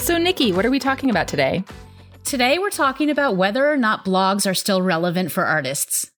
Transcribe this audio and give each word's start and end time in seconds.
So, 0.00 0.16
Nikki, 0.16 0.50
what 0.50 0.64
are 0.64 0.70
we 0.70 0.78
talking 0.78 1.10
about 1.10 1.28
today? 1.28 1.62
Today, 2.24 2.58
we're 2.58 2.70
talking 2.70 3.10
about 3.10 3.36
whether 3.36 3.70
or 3.70 3.76
not 3.76 4.04
blogs 4.04 4.50
are 4.50 4.54
still 4.54 4.80
relevant 4.80 5.30
for 5.30 5.44
artists. 5.44 6.10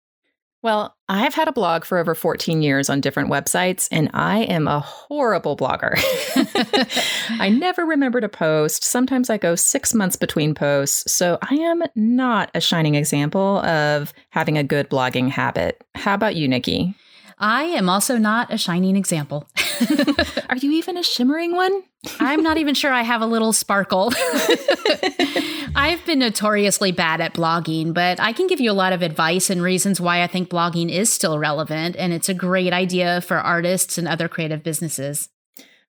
Well, 0.63 0.97
I've 1.09 1.35
had 1.35 1.49
a 1.49 1.53
blog 1.53 1.85
for 1.85 1.99
over 1.99 2.15
14 2.15 2.63
years 2.63 2.89
on 2.89 3.01
different 3.01 3.29
websites, 3.29 3.89
and 3.91 4.09
I 4.15 4.45
am 4.45 4.69
a 4.69 4.79
horrible 4.79 5.57
blogger. 5.57 5.95
I 7.41 7.49
never 7.49 7.85
remember 7.85 8.21
to 8.21 8.29
post. 8.29 8.85
Sometimes 8.85 9.29
I 9.29 9.37
go 9.37 9.57
six 9.57 9.93
months 9.93 10.15
between 10.15 10.55
posts. 10.55 11.13
So 11.13 11.39
I 11.43 11.57
am 11.57 11.83
not 11.97 12.53
a 12.55 12.61
shining 12.61 12.95
example 12.95 13.59
of 13.59 14.15
having 14.31 14.57
a 14.57 14.65
good 14.65 14.89
blogging 14.89 15.29
habit. 15.29 15.83
How 15.97 16.15
about 16.15 16.37
you, 16.37 16.47
Nikki? 16.47 16.95
I 17.43 17.65
am 17.65 17.89
also 17.89 18.19
not 18.19 18.53
a 18.53 18.57
shining 18.57 18.95
example. 18.95 19.49
Are 20.49 20.57
you 20.57 20.71
even 20.71 20.97
a 20.97 21.03
shimmering 21.03 21.57
one? 21.57 21.83
I'm 22.21 22.41
not 22.41 22.57
even 22.57 22.75
sure 22.75 22.93
I 22.93 23.03
have 23.03 23.21
a 23.21 23.27
little 23.27 23.53
sparkle. 23.53 24.13
I've 25.75 26.05
been 26.07 26.21
notoriously 26.21 26.93
bad 26.93 27.21
at 27.21 27.35
blogging, 27.35 27.95
but 27.95 28.21
I 28.21 28.33
can 28.33 28.47
give 28.47 28.61
you 28.61 28.71
a 28.71 28.75
lot 28.75 28.93
of 28.93 29.03
advice 29.03 29.51
and 29.51 29.61
reasons 29.61 30.01
why 30.01 30.23
I 30.23 30.29
think 30.29 30.51
blogging 30.51 30.89
is 30.89 31.13
still 31.13 31.37
relevant 31.37 31.97
and 31.97 32.13
it's 32.13 32.29
a 32.29 32.35
great 32.35 32.73
idea 32.73 33.21
for 33.23 33.39
artists 33.39 33.99
and 33.99 34.07
other 34.07 34.29
creative 34.29 34.63
businesses. 34.63 35.29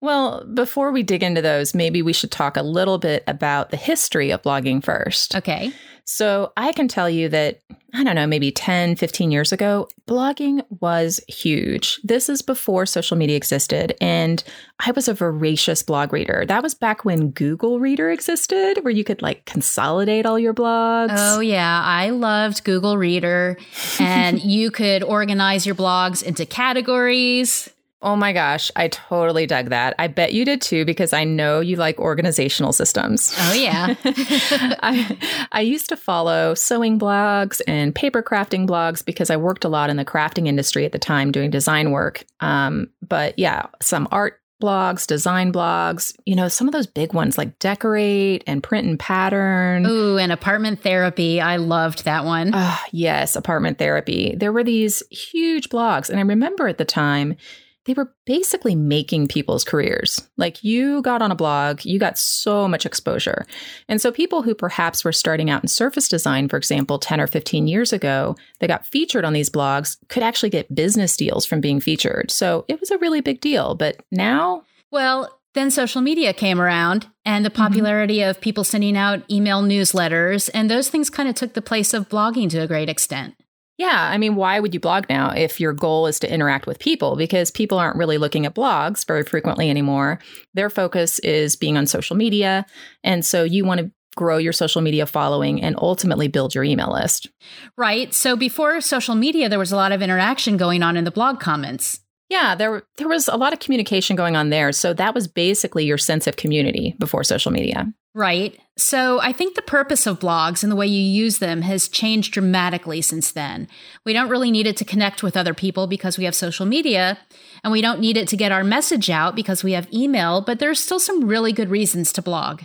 Well, 0.00 0.44
before 0.54 0.92
we 0.92 1.02
dig 1.02 1.22
into 1.22 1.42
those, 1.42 1.74
maybe 1.74 2.02
we 2.02 2.12
should 2.12 2.30
talk 2.30 2.56
a 2.56 2.62
little 2.62 2.98
bit 2.98 3.24
about 3.26 3.70
the 3.70 3.76
history 3.76 4.30
of 4.30 4.42
blogging 4.42 4.82
first. 4.82 5.34
Okay. 5.34 5.72
So 6.04 6.52
I 6.56 6.72
can 6.72 6.88
tell 6.88 7.10
you 7.10 7.28
that, 7.28 7.60
I 7.92 8.02
don't 8.02 8.14
know, 8.14 8.26
maybe 8.26 8.50
10, 8.50 8.96
15 8.96 9.30
years 9.30 9.52
ago, 9.52 9.88
blogging 10.06 10.62
was 10.80 11.20
huge. 11.28 12.00
This 12.02 12.30
is 12.30 12.40
before 12.40 12.86
social 12.86 13.14
media 13.16 13.36
existed. 13.36 13.94
And 14.00 14.42
I 14.78 14.92
was 14.92 15.08
a 15.08 15.12
voracious 15.14 15.82
blog 15.82 16.14
reader. 16.14 16.44
That 16.48 16.62
was 16.62 16.74
back 16.74 17.04
when 17.04 17.30
Google 17.32 17.78
Reader 17.78 18.10
existed, 18.10 18.78
where 18.82 18.92
you 18.92 19.04
could 19.04 19.20
like 19.20 19.44
consolidate 19.44 20.24
all 20.24 20.38
your 20.38 20.54
blogs. 20.54 21.10
Oh, 21.10 21.40
yeah. 21.40 21.82
I 21.84 22.08
loved 22.08 22.64
Google 22.64 22.96
Reader. 22.96 23.58
and 24.00 24.42
you 24.42 24.70
could 24.70 25.02
organize 25.02 25.66
your 25.66 25.74
blogs 25.74 26.22
into 26.22 26.46
categories. 26.46 27.68
Oh 28.00 28.14
my 28.14 28.32
gosh, 28.32 28.70
I 28.76 28.88
totally 28.88 29.46
dug 29.46 29.70
that. 29.70 29.94
I 29.98 30.06
bet 30.06 30.32
you 30.32 30.44
did 30.44 30.60
too 30.60 30.84
because 30.84 31.12
I 31.12 31.24
know 31.24 31.58
you 31.58 31.74
like 31.76 31.98
organizational 31.98 32.72
systems. 32.72 33.34
Oh 33.36 33.52
yeah. 33.52 33.96
I 34.04 35.48
I 35.50 35.60
used 35.62 35.88
to 35.88 35.96
follow 35.96 36.54
sewing 36.54 36.98
blogs 36.98 37.60
and 37.66 37.92
paper 37.92 38.22
crafting 38.22 38.68
blogs 38.68 39.04
because 39.04 39.30
I 39.30 39.36
worked 39.36 39.64
a 39.64 39.68
lot 39.68 39.90
in 39.90 39.96
the 39.96 40.04
crafting 40.04 40.46
industry 40.46 40.84
at 40.84 40.92
the 40.92 40.98
time 40.98 41.32
doing 41.32 41.50
design 41.50 41.90
work. 41.90 42.24
Um, 42.38 42.88
but 43.02 43.36
yeah, 43.36 43.66
some 43.82 44.06
art 44.12 44.40
blogs, 44.62 45.06
design 45.06 45.52
blogs, 45.52 46.14
you 46.24 46.34
know, 46.34 46.48
some 46.48 46.68
of 46.68 46.72
those 46.72 46.86
big 46.86 47.12
ones 47.14 47.38
like 47.38 47.58
Decor8 47.58 48.42
and 48.46 48.62
Print 48.62 48.86
and 48.86 48.98
Pattern. 48.98 49.86
Ooh, 49.86 50.18
and 50.18 50.32
Apartment 50.32 50.82
Therapy. 50.82 51.40
I 51.40 51.56
loved 51.56 52.04
that 52.04 52.24
one. 52.24 52.50
Oh, 52.54 52.80
yes, 52.90 53.36
Apartment 53.36 53.78
Therapy. 53.78 54.34
There 54.36 54.52
were 54.52 54.64
these 54.64 55.02
huge 55.10 55.68
blogs. 55.68 56.10
And 56.10 56.18
I 56.18 56.22
remember 56.22 56.66
at 56.66 56.78
the 56.78 56.84
time, 56.84 57.36
they 57.84 57.94
were 57.94 58.12
basically 58.26 58.74
making 58.74 59.28
people's 59.28 59.64
careers. 59.64 60.28
Like 60.36 60.62
you 60.62 61.00
got 61.02 61.22
on 61.22 61.30
a 61.30 61.36
blog, 61.36 61.84
you 61.84 61.98
got 61.98 62.18
so 62.18 62.68
much 62.68 62.84
exposure. 62.84 63.46
And 63.88 64.00
so 64.00 64.12
people 64.12 64.42
who 64.42 64.54
perhaps 64.54 65.04
were 65.04 65.12
starting 65.12 65.48
out 65.48 65.62
in 65.62 65.68
surface 65.68 66.08
design, 66.08 66.48
for 66.48 66.56
example, 66.56 66.98
10 66.98 67.20
or 67.20 67.26
15 67.26 67.66
years 67.66 67.92
ago, 67.92 68.36
they 68.60 68.66
got 68.66 68.86
featured 68.86 69.24
on 69.24 69.32
these 69.32 69.48
blogs 69.48 69.96
could 70.08 70.22
actually 70.22 70.50
get 70.50 70.74
business 70.74 71.16
deals 71.16 71.46
from 71.46 71.60
being 71.60 71.80
featured. 71.80 72.30
So 72.30 72.64
it 72.68 72.78
was 72.78 72.90
a 72.90 72.98
really 72.98 73.20
big 73.20 73.40
deal. 73.40 73.74
But 73.74 73.96
now, 74.10 74.64
well, 74.90 75.38
then 75.54 75.70
social 75.70 76.02
media 76.02 76.32
came 76.32 76.60
around 76.60 77.08
and 77.24 77.44
the 77.44 77.50
mm-hmm. 77.50 77.62
popularity 77.62 78.18
mm-hmm. 78.18 78.30
of 78.30 78.40
people 78.40 78.64
sending 78.64 78.96
out 78.96 79.28
email 79.30 79.62
newsletters, 79.62 80.50
and 80.54 80.70
those 80.70 80.88
things 80.88 81.10
kind 81.10 81.28
of 81.28 81.34
took 81.34 81.54
the 81.54 81.62
place 81.62 81.94
of 81.94 82.08
blogging 82.08 82.48
to 82.50 82.58
a 82.58 82.66
great 82.66 82.88
extent. 82.88 83.34
Yeah, 83.78 84.08
I 84.10 84.18
mean, 84.18 84.34
why 84.34 84.58
would 84.58 84.74
you 84.74 84.80
blog 84.80 85.04
now 85.08 85.30
if 85.30 85.60
your 85.60 85.72
goal 85.72 86.08
is 86.08 86.18
to 86.18 86.32
interact 86.32 86.66
with 86.66 86.80
people? 86.80 87.14
Because 87.14 87.52
people 87.52 87.78
aren't 87.78 87.96
really 87.96 88.18
looking 88.18 88.44
at 88.44 88.54
blogs 88.54 89.06
very 89.06 89.22
frequently 89.22 89.70
anymore. 89.70 90.18
Their 90.52 90.68
focus 90.68 91.20
is 91.20 91.54
being 91.54 91.76
on 91.78 91.86
social 91.86 92.16
media. 92.16 92.66
And 93.04 93.24
so 93.24 93.44
you 93.44 93.64
want 93.64 93.80
to 93.80 93.92
grow 94.16 94.36
your 94.36 94.52
social 94.52 94.82
media 94.82 95.06
following 95.06 95.62
and 95.62 95.76
ultimately 95.78 96.26
build 96.26 96.56
your 96.56 96.64
email 96.64 96.92
list. 96.92 97.28
Right. 97.76 98.12
So 98.12 98.34
before 98.34 98.80
social 98.80 99.14
media, 99.14 99.48
there 99.48 99.60
was 99.60 99.70
a 99.70 99.76
lot 99.76 99.92
of 99.92 100.02
interaction 100.02 100.56
going 100.56 100.82
on 100.82 100.96
in 100.96 101.04
the 101.04 101.12
blog 101.12 101.38
comments. 101.38 102.00
Yeah, 102.28 102.56
there 102.56 102.82
there 102.98 103.08
was 103.08 103.28
a 103.28 103.36
lot 103.36 103.52
of 103.52 103.60
communication 103.60 104.16
going 104.16 104.36
on 104.36 104.50
there. 104.50 104.72
So 104.72 104.92
that 104.92 105.14
was 105.14 105.28
basically 105.28 105.84
your 105.84 105.96
sense 105.96 106.26
of 106.26 106.36
community 106.36 106.94
before 106.98 107.24
social 107.24 107.52
media. 107.52 107.86
Right. 108.18 108.58
So 108.76 109.20
I 109.20 109.30
think 109.30 109.54
the 109.54 109.62
purpose 109.62 110.04
of 110.04 110.18
blogs 110.18 110.64
and 110.64 110.72
the 110.72 110.76
way 110.76 110.88
you 110.88 111.00
use 111.00 111.38
them 111.38 111.62
has 111.62 111.86
changed 111.86 112.32
dramatically 112.32 113.00
since 113.00 113.30
then. 113.30 113.68
We 114.04 114.12
don't 114.12 114.28
really 114.28 114.50
need 114.50 114.66
it 114.66 114.76
to 114.78 114.84
connect 114.84 115.22
with 115.22 115.36
other 115.36 115.54
people 115.54 115.86
because 115.86 116.18
we 116.18 116.24
have 116.24 116.34
social 116.34 116.66
media, 116.66 117.16
and 117.62 117.72
we 117.72 117.80
don't 117.80 118.00
need 118.00 118.16
it 118.16 118.26
to 118.26 118.36
get 118.36 118.50
our 118.50 118.64
message 118.64 119.08
out 119.08 119.36
because 119.36 119.62
we 119.62 119.70
have 119.70 119.86
email, 119.94 120.40
but 120.40 120.58
there's 120.58 120.80
still 120.80 120.98
some 120.98 121.28
really 121.28 121.52
good 121.52 121.70
reasons 121.70 122.12
to 122.12 122.20
blog. 122.20 122.62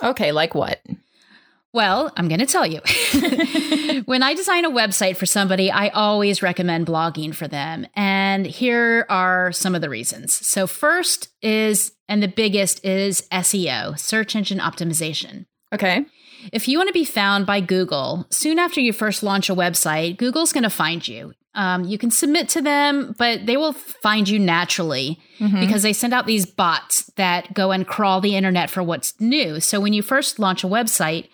Okay, 0.00 0.30
like 0.30 0.54
what? 0.54 0.80
Well, 1.74 2.12
I'm 2.16 2.28
going 2.28 2.38
to 2.38 2.46
tell 2.46 2.64
you. 2.64 2.78
when 4.04 4.22
I 4.22 4.34
design 4.34 4.64
a 4.64 4.70
website 4.70 5.16
for 5.16 5.26
somebody, 5.26 5.72
I 5.72 5.88
always 5.88 6.40
recommend 6.40 6.86
blogging 6.86 7.34
for 7.34 7.48
them. 7.48 7.88
And 7.96 8.46
here 8.46 9.06
are 9.08 9.50
some 9.50 9.74
of 9.74 9.80
the 9.80 9.90
reasons. 9.90 10.34
So, 10.46 10.68
first 10.68 11.30
is, 11.42 11.90
and 12.08 12.22
the 12.22 12.28
biggest 12.28 12.84
is 12.84 13.26
SEO, 13.32 13.98
search 13.98 14.36
engine 14.36 14.60
optimization. 14.60 15.46
Okay. 15.72 16.06
If 16.52 16.68
you 16.68 16.78
want 16.78 16.90
to 16.90 16.92
be 16.92 17.04
found 17.04 17.44
by 17.44 17.60
Google, 17.60 18.28
soon 18.30 18.60
after 18.60 18.80
you 18.80 18.92
first 18.92 19.24
launch 19.24 19.50
a 19.50 19.54
website, 19.54 20.16
Google's 20.16 20.52
going 20.52 20.62
to 20.62 20.70
find 20.70 21.06
you. 21.06 21.32
Um, 21.56 21.82
you 21.82 21.98
can 21.98 22.12
submit 22.12 22.48
to 22.50 22.62
them, 22.62 23.16
but 23.18 23.46
they 23.46 23.56
will 23.56 23.72
find 23.72 24.28
you 24.28 24.38
naturally 24.38 25.18
mm-hmm. 25.40 25.58
because 25.58 25.82
they 25.82 25.92
send 25.92 26.14
out 26.14 26.26
these 26.26 26.46
bots 26.46 27.10
that 27.16 27.52
go 27.52 27.72
and 27.72 27.84
crawl 27.84 28.20
the 28.20 28.36
internet 28.36 28.70
for 28.70 28.82
what's 28.82 29.20
new. 29.20 29.58
So 29.58 29.80
when 29.80 29.92
you 29.92 30.02
first 30.02 30.38
launch 30.38 30.62
a 30.62 30.68
website, 30.68 31.28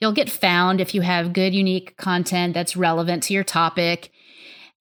You'll 0.00 0.12
get 0.12 0.30
found 0.30 0.80
if 0.80 0.94
you 0.94 1.00
have 1.00 1.32
good, 1.32 1.54
unique 1.54 1.96
content 1.96 2.54
that's 2.54 2.76
relevant 2.76 3.22
to 3.24 3.34
your 3.34 3.44
topic. 3.44 4.10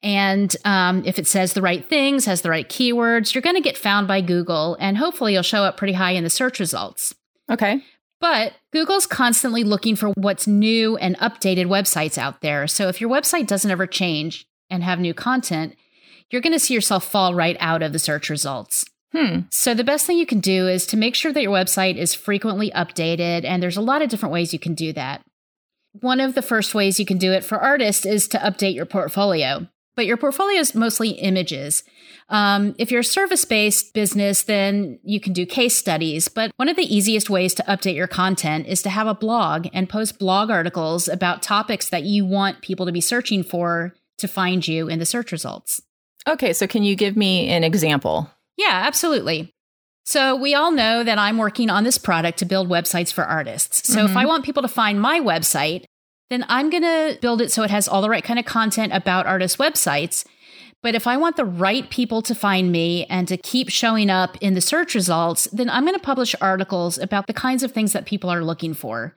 And 0.03 0.55
um, 0.65 1.03
if 1.05 1.17
it 1.17 1.25
says 1.25 1.53
the 1.53 1.61
right 1.61 1.87
things, 1.87 2.25
has 2.25 2.41
the 2.41 2.49
right 2.49 2.67
keywords, 2.67 3.33
you're 3.33 3.41
going 3.41 3.55
to 3.55 3.61
get 3.61 3.77
found 3.77 4.07
by 4.07 4.21
Google 4.21 4.77
and 4.79 4.97
hopefully 4.97 5.33
you'll 5.33 5.41
show 5.41 5.63
up 5.63 5.77
pretty 5.77 5.93
high 5.93 6.11
in 6.11 6.23
the 6.23 6.29
search 6.29 6.59
results. 6.59 7.15
Okay. 7.49 7.81
But 8.19 8.53
Google's 8.71 9.07
constantly 9.07 9.63
looking 9.63 9.95
for 9.95 10.09
what's 10.09 10.47
new 10.47 10.97
and 10.97 11.17
updated 11.17 11.67
websites 11.67 12.17
out 12.17 12.41
there. 12.41 12.67
So 12.67 12.87
if 12.87 13.01
your 13.01 13.09
website 13.09 13.47
doesn't 13.47 13.69
ever 13.69 13.87
change 13.87 14.47
and 14.69 14.83
have 14.83 14.99
new 14.99 15.13
content, 15.13 15.75
you're 16.29 16.41
going 16.41 16.53
to 16.53 16.59
see 16.59 16.73
yourself 16.73 17.05
fall 17.05 17.35
right 17.35 17.57
out 17.59 17.83
of 17.83 17.93
the 17.93 17.99
search 17.99 18.29
results. 18.29 18.85
Hmm. 19.15 19.41
So, 19.49 19.73
the 19.73 19.83
best 19.83 20.05
thing 20.05 20.17
you 20.17 20.25
can 20.25 20.41
do 20.41 20.67
is 20.67 20.85
to 20.87 20.97
make 20.97 21.15
sure 21.15 21.31
that 21.31 21.41
your 21.41 21.53
website 21.53 21.95
is 21.95 22.13
frequently 22.13 22.69
updated, 22.71 23.45
and 23.45 23.63
there's 23.63 23.77
a 23.77 23.81
lot 23.81 24.01
of 24.01 24.09
different 24.09 24.33
ways 24.33 24.51
you 24.51 24.59
can 24.59 24.73
do 24.73 24.91
that. 24.93 25.21
One 26.01 26.19
of 26.19 26.35
the 26.35 26.41
first 26.41 26.75
ways 26.75 26.99
you 26.99 27.05
can 27.05 27.17
do 27.17 27.31
it 27.31 27.45
for 27.45 27.57
artists 27.57 28.05
is 28.05 28.27
to 28.29 28.37
update 28.39 28.75
your 28.75 28.85
portfolio, 28.85 29.67
but 29.95 30.05
your 30.05 30.17
portfolio 30.17 30.59
is 30.59 30.75
mostly 30.75 31.11
images. 31.11 31.83
Um, 32.27 32.75
if 32.77 32.91
you're 32.91 33.01
a 33.01 33.05
service 33.05 33.45
based 33.45 33.93
business, 33.93 34.43
then 34.43 34.99
you 35.03 35.21
can 35.21 35.31
do 35.31 35.45
case 35.45 35.77
studies. 35.77 36.27
But 36.27 36.51
one 36.57 36.67
of 36.67 36.75
the 36.75 36.95
easiest 36.95 37.29
ways 37.29 37.53
to 37.55 37.63
update 37.63 37.95
your 37.95 38.07
content 38.07 38.67
is 38.67 38.81
to 38.81 38.89
have 38.89 39.07
a 39.07 39.13
blog 39.13 39.67
and 39.71 39.87
post 39.87 40.19
blog 40.19 40.49
articles 40.49 41.07
about 41.07 41.41
topics 41.41 41.87
that 41.89 42.03
you 42.03 42.25
want 42.25 42.61
people 42.61 42.85
to 42.85 42.91
be 42.91 43.01
searching 43.01 43.43
for 43.43 43.93
to 44.17 44.27
find 44.27 44.67
you 44.67 44.89
in 44.89 44.99
the 44.99 45.05
search 45.05 45.31
results. 45.31 45.81
Okay, 46.27 46.53
so 46.53 46.67
can 46.67 46.83
you 46.83 46.95
give 46.95 47.15
me 47.15 47.47
an 47.47 47.63
example? 47.63 48.29
Yeah, 48.57 48.83
absolutely. 48.85 49.53
So, 50.07 50.35
we 50.35 50.53
all 50.53 50.71
know 50.71 51.03
that 51.03 51.17
I'm 51.17 51.37
working 51.37 51.69
on 51.69 51.83
this 51.83 51.97
product 51.97 52.37
to 52.39 52.45
build 52.45 52.69
websites 52.69 53.11
for 53.11 53.23
artists. 53.23 53.91
So, 53.91 53.99
mm-hmm. 53.99 54.11
if 54.11 54.17
I 54.17 54.25
want 54.25 54.45
people 54.45 54.61
to 54.61 54.67
find 54.67 55.01
my 55.01 55.19
website, 55.19 55.85
then 56.29 56.45
I'm 56.47 56.69
going 56.69 56.83
to 56.83 57.17
build 57.21 57.41
it 57.41 57.51
so 57.51 57.63
it 57.63 57.71
has 57.71 57.87
all 57.87 58.01
the 58.01 58.09
right 58.09 58.23
kind 58.23 58.39
of 58.39 58.45
content 58.45 58.93
about 58.93 59.25
artist 59.25 59.57
websites. 59.57 60.25
But 60.81 60.93
if 60.93 61.07
I 61.07 61.17
want 61.17 61.35
the 61.35 61.45
right 61.45 61.89
people 61.89 62.21
to 62.23 62.35
find 62.35 62.71
me 62.71 63.05
and 63.05 63.27
to 63.27 63.37
keep 63.37 63.69
showing 63.69 64.11
up 64.11 64.37
in 64.39 64.53
the 64.53 64.61
search 64.61 64.93
results, 64.93 65.47
then 65.51 65.69
I'm 65.69 65.83
going 65.83 65.97
to 65.97 66.03
publish 66.03 66.35
articles 66.39 66.99
about 66.99 67.25
the 67.25 67.33
kinds 67.33 67.63
of 67.63 67.71
things 67.71 67.93
that 67.93 68.05
people 68.05 68.29
are 68.29 68.43
looking 68.43 68.75
for. 68.75 69.15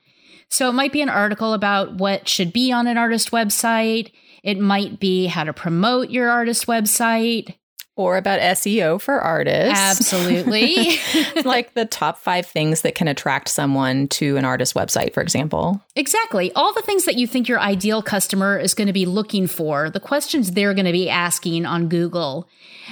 So 0.48 0.70
it 0.70 0.72
might 0.72 0.92
be 0.92 1.02
an 1.02 1.10
article 1.10 1.52
about 1.52 1.94
what 1.94 2.26
should 2.26 2.54
be 2.54 2.72
on 2.72 2.86
an 2.86 2.96
artist 2.96 3.32
website. 3.32 4.12
It 4.42 4.58
might 4.58 4.98
be 4.98 5.26
how 5.26 5.44
to 5.44 5.52
promote 5.52 6.08
your 6.08 6.30
artist 6.30 6.66
website 6.66 7.54
or 7.98 8.16
about 8.16 8.38
SEO 8.40 9.00
for 9.00 9.20
artists. 9.20 9.76
Absolutely. 9.76 10.98
like 11.44 11.74
the 11.74 11.84
top 11.84 12.16
five 12.16 12.46
things 12.46 12.82
that 12.82 12.94
can 12.94 13.08
attract 13.08 13.48
someone 13.48 14.06
to 14.06 14.36
an 14.36 14.44
artist 14.44 14.74
website, 14.74 15.12
for 15.12 15.20
example. 15.20 15.82
Exactly. 15.96 16.52
All 16.52 16.72
the 16.72 16.82
things 16.82 17.04
that 17.06 17.16
you 17.16 17.26
think 17.26 17.48
your 17.48 17.58
ideal 17.58 18.00
customer 18.00 18.56
is 18.56 18.72
going 18.72 18.86
to 18.86 18.92
be 18.92 19.04
looking 19.04 19.48
for, 19.48 19.90
the 19.90 19.98
questions 19.98 20.52
they're 20.52 20.74
going 20.74 20.86
to 20.86 20.92
be 20.92 21.10
asking 21.10 21.66
on 21.66 21.88
Google. 21.88 22.48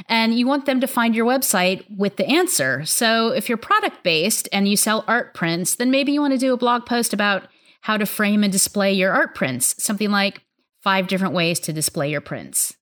And 0.09 0.37
you 0.37 0.45
want 0.45 0.67
them 0.67 0.81
to 0.81 0.89
find 0.89 1.15
your 1.15 1.25
website 1.25 1.85
with 1.89 2.17
the 2.17 2.27
answer. 2.27 2.85
So 2.85 3.29
if 3.29 3.49
you're 3.49 3.59
product 3.59 4.03
based 4.03 4.49
and 4.53 4.67
you 4.67 4.77
sell 4.77 5.05
art 5.07 5.35
prints, 5.35 5.77
then 5.77 5.93
maybe 5.93 6.11
you 6.11 6.21
want 6.21 6.33
to 6.33 6.39
do 6.39 6.53
a 6.53 6.59
blog 6.59 6.85
post 6.85 7.13
about 7.13 7.47
how 7.83 7.97
to 7.97 8.07
frame 8.07 8.43
and 8.43 8.53
display 8.53 8.93
your 8.93 9.13
art 9.13 9.37
prints, 9.37 9.81
something 9.81 10.11
like 10.11 10.43
five 10.83 11.07
different 11.07 11.33
ways 11.33 11.61
to 11.61 11.73
display 11.73 12.11
your 12.11 12.21
prints. 12.21 12.75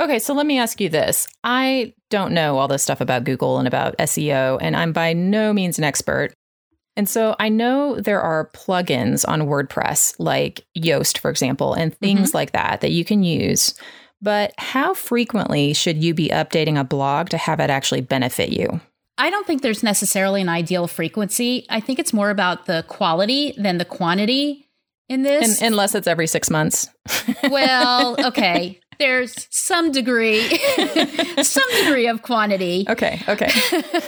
Okay, 0.00 0.18
so 0.18 0.34
let 0.34 0.46
me 0.46 0.58
ask 0.58 0.80
you 0.80 0.88
this. 0.88 1.28
I 1.44 1.94
don't 2.10 2.32
know 2.32 2.58
all 2.58 2.66
this 2.66 2.82
stuff 2.82 3.00
about 3.00 3.24
Google 3.24 3.58
and 3.58 3.68
about 3.68 3.96
SEO, 3.98 4.58
and 4.60 4.76
I'm 4.76 4.92
by 4.92 5.12
no 5.12 5.52
means 5.52 5.78
an 5.78 5.84
expert. 5.84 6.32
And 6.96 7.08
so 7.08 7.34
I 7.38 7.48
know 7.48 8.00
there 8.00 8.20
are 8.20 8.50
plugins 8.54 9.24
on 9.26 9.42
WordPress, 9.42 10.14
like 10.18 10.64
Yoast, 10.76 11.18
for 11.18 11.30
example, 11.30 11.74
and 11.74 11.96
things 11.98 12.28
mm-hmm. 12.28 12.36
like 12.36 12.52
that 12.52 12.80
that 12.80 12.90
you 12.90 13.04
can 13.04 13.22
use. 13.22 13.74
But 14.20 14.52
how 14.58 14.94
frequently 14.94 15.74
should 15.74 16.02
you 16.02 16.14
be 16.14 16.28
updating 16.28 16.78
a 16.78 16.84
blog 16.84 17.28
to 17.30 17.36
have 17.36 17.60
it 17.60 17.70
actually 17.70 18.00
benefit 18.00 18.50
you? 18.50 18.80
I 19.16 19.30
don't 19.30 19.46
think 19.46 19.62
there's 19.62 19.82
necessarily 19.82 20.40
an 20.40 20.48
ideal 20.48 20.88
frequency. 20.88 21.66
I 21.70 21.80
think 21.80 21.98
it's 21.98 22.12
more 22.12 22.30
about 22.30 22.66
the 22.66 22.84
quality 22.88 23.54
than 23.56 23.78
the 23.78 23.84
quantity 23.84 24.68
in 25.08 25.22
this. 25.22 25.60
And, 25.60 25.72
unless 25.72 25.94
it's 25.94 26.08
every 26.08 26.26
six 26.26 26.50
months. 26.50 26.88
well, 27.44 28.16
okay 28.26 28.80
there's 28.98 29.46
some 29.50 29.92
degree 29.92 30.40
some 31.42 31.68
degree 31.84 32.06
of 32.06 32.22
quantity 32.22 32.84
okay 32.88 33.20
okay 33.28 33.50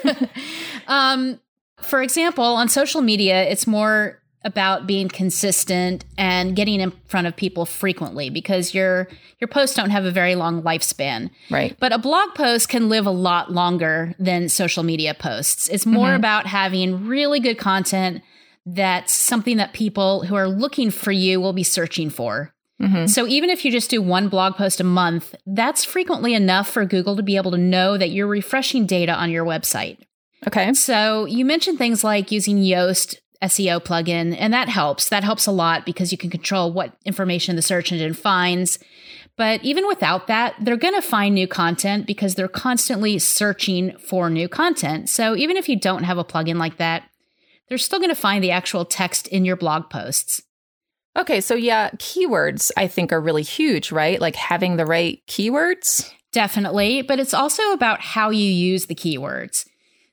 um 0.89 1.39
for 1.81 2.03
example 2.03 2.45
on 2.45 2.69
social 2.69 3.03
media 3.03 3.43
it's 3.45 3.67
more 3.67 4.21
about 4.47 4.87
being 4.87 5.09
consistent 5.09 6.05
and 6.17 6.55
getting 6.55 6.81
in 6.81 6.93
front 7.09 7.27
of 7.27 7.35
people 7.35 7.67
frequently 7.67 8.31
because 8.31 8.73
your 8.73 9.09
your 9.41 9.49
posts 9.49 9.75
don't 9.75 9.91
have 9.91 10.05
a 10.05 10.11
very 10.13 10.37
long 10.37 10.63
lifespan. 10.63 11.31
Right. 11.51 11.77
But 11.81 11.93
a 11.93 11.99
blog 11.99 12.35
post 12.35 12.69
can 12.69 12.89
live 12.89 13.07
a 13.07 13.11
lot 13.11 13.53
longer 13.53 14.15
than 14.21 14.49
social 14.49 14.85
media 14.85 15.15
posts. 15.15 15.69
It's 15.69 15.85
more 15.85 16.09
mm-hmm. 16.09 16.17
about 16.17 16.47
having 16.47 17.07
really 17.09 17.41
good 17.41 17.59
content 17.59 18.23
that's 18.65 19.13
something 19.13 19.59
that 19.59 19.73
people 19.73 20.25
who 20.25 20.35
are 20.35 20.49
looking 20.49 20.91
for 20.91 21.13
you 21.13 21.41
will 21.41 21.53
be 21.53 21.63
searching 21.63 22.09
for. 22.09 22.53
Mm-hmm. 22.81 23.07
So 23.07 23.27
even 23.27 23.49
if 23.49 23.65
you 23.65 23.73
just 23.73 23.91
do 23.91 24.03
one 24.03 24.29
blog 24.29 24.55
post 24.55 24.81
a 24.81 24.85
month, 24.85 25.35
that's 25.47 25.85
frequently 25.85 26.35
enough 26.35 26.69
for 26.69 26.85
Google 26.85 27.17
to 27.17 27.23
be 27.23 27.37
able 27.37 27.51
to 27.53 27.59
know 27.59 27.97
that 27.97 28.11
you're 28.11 28.27
refreshing 28.27 28.87
data 28.87 29.15
on 29.15 29.31
your 29.31 29.45
website. 29.45 29.99
Okay. 30.47 30.73
So 30.75 31.25
you 31.25 31.45
mentioned 31.45 31.79
things 31.79 32.05
like 32.05 32.31
using 32.31 32.59
Yoast 32.59 33.17
SEO 33.43 33.81
plugin, 33.81 34.37
and 34.39 34.53
that 34.53 34.69
helps. 34.69 35.09
That 35.09 35.25
helps 35.25 35.47
a 35.47 35.53
lot 35.53 35.87
because 35.87 36.13
you 36.13 36.19
can 36.19 36.31
control 36.31 36.73
what 36.73 36.97
information 37.05 37.57
the 37.57 37.63
search 37.63 37.93
engine 37.93 38.15
finds. 38.15 38.79
But 39.37 39.63
even 39.63 39.87
without 39.87 40.27
that, 40.29 40.55
they're 40.61 40.77
going 40.77 40.95
to 40.95 41.03
find 41.03 41.35
new 41.35 41.47
content 41.47 42.07
because 42.07 42.35
they're 42.35 42.49
constantly 42.49 43.19
searching 43.19 43.97
for 43.99 44.31
new 44.31 44.49
content. 44.49 45.09
So 45.11 45.37
even 45.37 45.57
if 45.57 45.69
you 45.69 45.79
don't 45.79 46.05
have 46.05 46.17
a 46.17 46.25
plugin 46.25 46.57
like 46.57 46.79
that, 46.79 47.05
they're 47.69 47.79
still 47.79 47.99
going 47.99 48.11
to 48.11 48.15
find 48.15 48.43
the 48.43 48.51
actual 48.51 48.85
text 48.85 49.27
in 49.29 49.45
your 49.45 49.57
blog 49.57 49.91
posts. 49.91 50.41
Okay, 51.17 51.41
so 51.41 51.55
yeah, 51.55 51.91
keywords 51.97 52.71
I 52.77 52.87
think 52.87 53.13
are 53.13 53.21
really 53.21 53.43
huge, 53.43 53.91
right? 53.91 54.21
Like 54.21 54.37
having 54.37 54.77
the 54.77 54.87
right 54.87 55.21
keywords. 55.27 56.11
Definitely, 56.33 57.03
but 57.03 57.19
it's 57.19 57.33
also 57.33 57.73
about 57.73 58.01
how 58.01 58.31
you 58.31 58.51
use 58.51 58.87
the 58.87 58.95
keywords. 58.95 59.67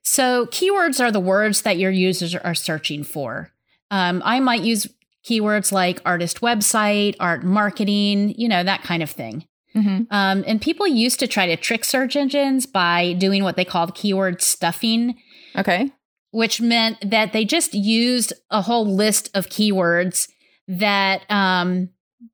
So, 0.04 0.46
keywords 0.48 1.00
are 1.00 1.12
the 1.12 1.20
words 1.20 1.62
that 1.64 1.78
your 1.78 1.92
users 1.92 2.36
are 2.36 2.56
searching 2.56 3.04
for. 3.04 3.52
Um, 3.92 4.22
I 4.26 4.40
might 4.40 4.62
use 4.62 4.88
keywords 5.30 5.72
like 5.72 6.02
artist 6.06 6.42
website, 6.42 7.16
art 7.20 7.44
marketing, 7.44 8.36
you 8.38 8.48
know, 8.48 8.64
that 8.64 8.84
kind 8.84 9.04
of 9.04 9.10
thing. 9.10 9.48
Mm-hmm. 9.76 10.04
Um, 10.12 10.44
and 10.46 10.62
people 10.62 10.88
used 10.88 11.20
to 11.20 11.28
try 11.28 11.48
to 11.48 11.56
trick 11.56 11.84
search 11.84 12.16
engines 12.16 12.66
by 12.66 13.14
doing 13.14 13.44
what 13.44 13.56
they 13.56 13.66
called 13.66 13.96
keyword 13.96 14.42
stuffing. 14.42 15.16
Okay. 15.56 15.92
Which 16.32 16.62
meant 16.62 17.10
that 17.10 17.34
they 17.34 17.46
just 17.46 17.74
used 17.74 18.34
a 18.50 18.62
whole 18.62 18.86
list 18.86 19.30
of 19.34 19.48
keywords 19.48 20.28
that 20.68 21.30
um, 21.30 21.90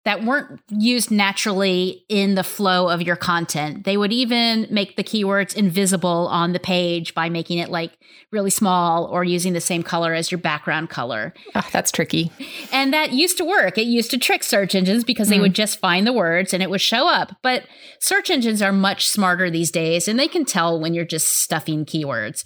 that 0.06 0.24
weren't 0.24 0.62
used 0.70 1.12
naturally 1.12 2.06
in 2.10 2.36
the 2.36 2.44
flow 2.44 2.90
of 2.90 3.02
your 3.02 3.16
content. 3.16 3.86
They 3.86 3.98
would 3.98 4.14
even 4.14 4.68
make 4.70 4.96
the 4.96 5.04
keywords 5.04 5.56
invisible 5.56 6.28
on 6.30 6.54
the 6.54 6.60
page 6.60 7.14
by 7.14 7.30
making 7.30 7.58
it 7.58 7.70
like 7.70 7.98
really 8.32 8.50
small 8.50 9.06
or 9.06 9.24
using 9.24 9.54
the 9.54 9.62
same 9.62 9.82
color 9.82 10.14
as 10.14 10.32
your 10.32 10.38
background 10.38 10.90
color. 10.90 11.34
Oh, 11.56 11.68
that's 11.72 11.92
tricky. 11.92 12.32
And 12.72 12.94
that 12.94 13.14
used 13.14 13.38
to 13.38 13.46
work. 13.46 13.78
It 13.78 13.88
used 13.88 14.12
to 14.12 14.18
trick 14.18 14.44
search 14.44 14.76
engines 14.76 15.04
because 15.04 15.28
mm. 15.28 15.32
they 15.32 15.40
would 15.40 15.56
just 15.56 15.80
find 15.80 16.06
the 16.06 16.14
words 16.14 16.54
and 16.54 16.62
it 16.62 16.70
would 16.70 16.82
show 16.82 17.08
up. 17.08 17.36
But 17.42 17.64
search 18.00 18.30
engines 18.30 18.62
are 18.62 18.72
much 18.72 19.08
smarter 19.08 19.50
these 19.50 19.72
days 19.72 20.08
and 20.08 20.20
they 20.20 20.28
can 20.28 20.46
tell 20.46 20.80
when 20.80 20.94
you're 20.94 21.06
just 21.06 21.40
stuffing 21.40 21.86
keywords. 21.86 22.44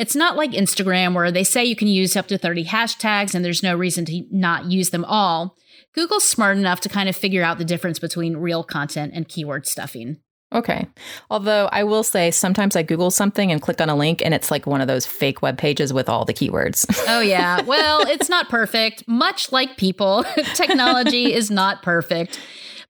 It's 0.00 0.16
not 0.16 0.34
like 0.34 0.52
Instagram 0.52 1.14
where 1.14 1.30
they 1.30 1.44
say 1.44 1.62
you 1.62 1.76
can 1.76 1.86
use 1.86 2.16
up 2.16 2.26
to 2.28 2.38
30 2.38 2.64
hashtags 2.64 3.34
and 3.34 3.44
there's 3.44 3.62
no 3.62 3.76
reason 3.76 4.06
to 4.06 4.24
not 4.30 4.64
use 4.64 4.88
them 4.88 5.04
all. 5.04 5.58
Google's 5.94 6.24
smart 6.24 6.56
enough 6.56 6.80
to 6.80 6.88
kind 6.88 7.10
of 7.10 7.14
figure 7.14 7.42
out 7.42 7.58
the 7.58 7.66
difference 7.66 7.98
between 7.98 8.38
real 8.38 8.64
content 8.64 9.12
and 9.14 9.28
keyword 9.28 9.66
stuffing. 9.66 10.16
Okay. 10.54 10.86
Although 11.28 11.68
I 11.70 11.84
will 11.84 12.02
say 12.02 12.30
sometimes 12.30 12.76
I 12.76 12.82
Google 12.82 13.10
something 13.10 13.52
and 13.52 13.60
click 13.60 13.78
on 13.78 13.90
a 13.90 13.94
link 13.94 14.22
and 14.24 14.32
it's 14.32 14.50
like 14.50 14.66
one 14.66 14.80
of 14.80 14.88
those 14.88 15.04
fake 15.04 15.42
web 15.42 15.58
pages 15.58 15.92
with 15.92 16.08
all 16.08 16.24
the 16.24 16.32
keywords. 16.32 16.86
oh, 17.08 17.20
yeah. 17.20 17.60
Well, 17.60 18.00
it's 18.08 18.30
not 18.30 18.48
perfect. 18.48 19.06
Much 19.06 19.52
like 19.52 19.76
people, 19.76 20.24
technology 20.54 21.34
is 21.34 21.50
not 21.50 21.82
perfect 21.82 22.40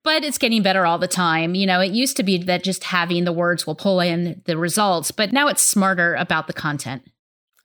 but 0.04 0.24
it's 0.24 0.38
getting 0.38 0.62
better 0.62 0.86
all 0.86 0.98
the 0.98 1.08
time. 1.08 1.54
You 1.54 1.66
know, 1.66 1.80
it 1.80 1.92
used 1.92 2.16
to 2.16 2.22
be 2.22 2.38
that 2.38 2.64
just 2.64 2.84
having 2.84 3.24
the 3.24 3.32
words 3.32 3.66
will 3.66 3.74
pull 3.74 4.00
in 4.00 4.42
the 4.46 4.56
results, 4.56 5.10
but 5.10 5.32
now 5.32 5.48
it's 5.48 5.62
smarter 5.62 6.14
about 6.14 6.46
the 6.46 6.52
content. 6.52 7.02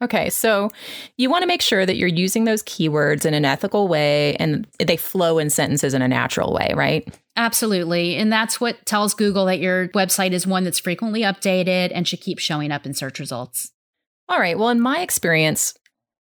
Okay, 0.02 0.30
so 0.30 0.70
you 1.18 1.30
want 1.30 1.44
to 1.44 1.48
make 1.48 1.62
sure 1.62 1.86
that 1.86 1.96
you're 1.96 2.10
using 2.10 2.44
those 2.44 2.62
keywords 2.64 3.26
in 3.26 3.34
an 3.34 3.46
ethical 3.46 3.88
way 3.88 4.36
and 4.36 4.68
they 4.78 4.98
flow 4.98 5.40
in 5.40 5.50
sentences 5.50 5.94
in 5.94 6.02
a 6.02 6.08
natural 6.08 6.54
way, 6.54 6.74
right? 6.76 7.08
Absolutely. 7.38 8.16
And 8.18 8.32
that's 8.32 8.60
what 8.60 8.86
tells 8.86 9.14
Google 9.14 9.46
that 9.46 9.60
your 9.60 9.88
website 9.90 10.32
is 10.32 10.46
one 10.46 10.66
that's 10.66 10.80
frequently 10.80 11.22
updated 11.22 11.92
and 11.94 12.06
should 12.06 12.20
keep 12.20 12.40
showing 12.40 12.72
up 12.72 12.86
in 12.86 12.94
search 12.94 13.20
results. 13.20 13.72
All 14.28 14.40
right. 14.40 14.58
Well, 14.60 14.70
in 14.70 14.82
my 14.82 15.00
experience, 15.00 15.76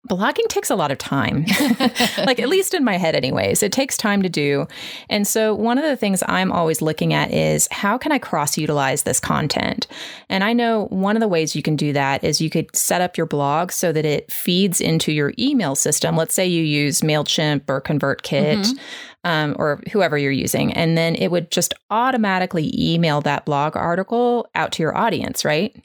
blogging 0.10 0.48
takes 0.48 0.70
a 0.70 0.76
lot 0.76 0.92
of 0.92 0.98
time. 0.98 1.46
like 2.18 2.40
at 2.40 2.50
least 2.50 2.74
in 2.74 2.84
my 2.84 2.98
head 2.98 3.16
anyways. 3.16 3.62
It 3.62 3.72
takes 3.72 3.96
time 3.96 4.22
to 4.24 4.30
do. 4.30 4.68
And 5.10 5.28
so 5.28 5.54
one 5.54 5.78
of 5.78 5.84
the 5.84 5.96
things 5.96 6.24
I'm 6.28 6.52
always 6.52 6.82
looking 6.82 7.14
at 7.14 7.32
is 7.32 7.68
how 7.72 7.98
can 7.98 8.12
I 8.12 8.18
cross 8.18 8.58
utilize 8.58 9.04
this 9.04 9.20
content? 9.20 9.88
And 10.28 10.44
I 10.44 10.54
know 10.54 10.86
one 10.88 11.16
of 11.16 11.20
the 11.20 11.28
ways 11.28 11.56
you 11.56 11.62
can 11.62 11.76
do 11.76 11.94
that 11.94 12.24
is 12.24 12.42
you 12.42 12.50
could 12.50 12.76
set 12.76 13.02
up 13.02 13.16
your 13.16 13.28
blog 13.28 13.72
so 13.72 13.92
that 13.92 14.06
it 14.06 14.32
feeds 14.32 14.82
into 14.82 15.12
your 15.12 15.34
email 15.38 15.76
system. 15.76 16.16
Let's 16.16 16.34
say 16.34 16.48
you 16.48 16.64
use 16.64 17.02
Mailchimp 17.02 17.64
or 17.68 17.82
ConvertKit. 17.82 18.58
Mm-hmm. 18.58 18.78
Um, 19.24 19.56
or 19.60 19.84
whoever 19.92 20.18
you're 20.18 20.32
using. 20.32 20.74
And 20.74 20.98
then 20.98 21.14
it 21.14 21.28
would 21.28 21.52
just 21.52 21.76
automatically 21.92 22.74
email 22.76 23.22
that 23.22 23.46
blog 23.46 23.78
article 23.78 24.50
out 24.56 24.72
to 24.72 24.82
your 24.82 24.98
audience, 24.98 25.46
right? 25.46 25.76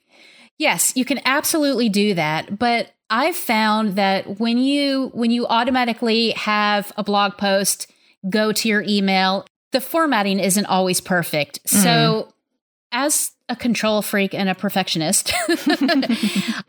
Yes, 0.56 0.94
you 0.96 1.04
can 1.04 1.20
absolutely 1.26 1.90
do 1.90 2.14
that. 2.14 2.58
But 2.58 2.95
I've 3.08 3.36
found 3.36 3.96
that 3.96 4.40
when 4.40 4.58
you 4.58 5.10
when 5.14 5.30
you 5.30 5.46
automatically 5.46 6.30
have 6.30 6.92
a 6.96 7.04
blog 7.04 7.36
post 7.36 7.90
go 8.28 8.52
to 8.52 8.68
your 8.68 8.82
email, 8.82 9.46
the 9.72 9.80
formatting 9.80 10.40
isn't 10.40 10.66
always 10.66 11.00
perfect. 11.00 11.62
Mm. 11.64 11.82
So 11.82 12.28
as 12.92 13.32
a 13.48 13.54
control 13.54 14.02
freak 14.02 14.34
and 14.34 14.48
a 14.48 14.54
perfectionist, 14.54 15.32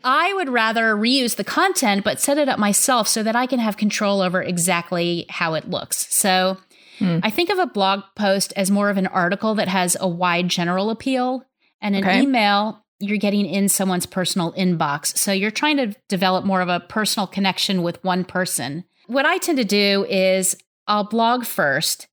I 0.04 0.32
would 0.34 0.48
rather 0.48 0.94
reuse 0.94 1.36
the 1.36 1.44
content 1.44 2.04
but 2.04 2.20
set 2.20 2.38
it 2.38 2.48
up 2.48 2.58
myself 2.58 3.08
so 3.08 3.22
that 3.22 3.34
I 3.34 3.46
can 3.46 3.58
have 3.58 3.76
control 3.76 4.20
over 4.20 4.40
exactly 4.40 5.26
how 5.28 5.54
it 5.54 5.68
looks. 5.68 6.12
So 6.14 6.58
mm. 7.00 7.20
I 7.24 7.30
think 7.30 7.50
of 7.50 7.58
a 7.58 7.66
blog 7.66 8.02
post 8.14 8.52
as 8.54 8.70
more 8.70 8.90
of 8.90 8.96
an 8.96 9.08
article 9.08 9.56
that 9.56 9.68
has 9.68 9.96
a 9.98 10.06
wide 10.06 10.48
general 10.48 10.90
appeal 10.90 11.44
and 11.80 11.96
an 11.96 12.04
okay. 12.04 12.22
email 12.22 12.84
you're 13.00 13.18
getting 13.18 13.46
in 13.46 13.68
someone's 13.68 14.06
personal 14.06 14.52
inbox. 14.54 15.16
So 15.16 15.32
you're 15.32 15.50
trying 15.50 15.76
to 15.76 15.94
develop 16.08 16.44
more 16.44 16.60
of 16.60 16.68
a 16.68 16.80
personal 16.80 17.26
connection 17.26 17.82
with 17.82 18.02
one 18.02 18.24
person. 18.24 18.84
What 19.06 19.24
I 19.26 19.38
tend 19.38 19.58
to 19.58 19.64
do 19.64 20.04
is 20.08 20.56
I'll 20.86 21.04
blog 21.04 21.44
1st 21.44 22.06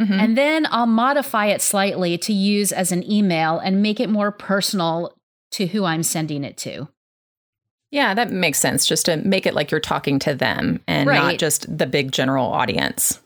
Mhm. 0.00 0.18
and 0.18 0.38
then 0.38 0.66
I'll 0.70 0.86
modify 0.86 1.46
it 1.46 1.60
slightly 1.60 2.16
to 2.18 2.32
use 2.32 2.72
as 2.72 2.90
an 2.90 3.08
email 3.10 3.58
and 3.58 3.82
make 3.82 4.00
it 4.00 4.08
more 4.08 4.32
personal 4.32 5.14
to 5.52 5.66
who 5.66 5.84
I'm 5.84 6.02
sending 6.02 6.42
it 6.42 6.56
to. 6.58 6.88
Yeah, 7.90 8.14
that 8.14 8.30
makes 8.30 8.58
sense. 8.60 8.86
Just 8.86 9.06
to 9.06 9.16
make 9.16 9.46
it 9.46 9.54
like 9.54 9.70
you're 9.70 9.80
talking 9.80 10.18
to 10.20 10.34
them 10.34 10.80
and 10.86 11.06
not 11.06 11.38
just 11.38 11.76
the 11.76 11.86
big 11.86 12.12
general 12.12 12.46
audience. 12.46 13.20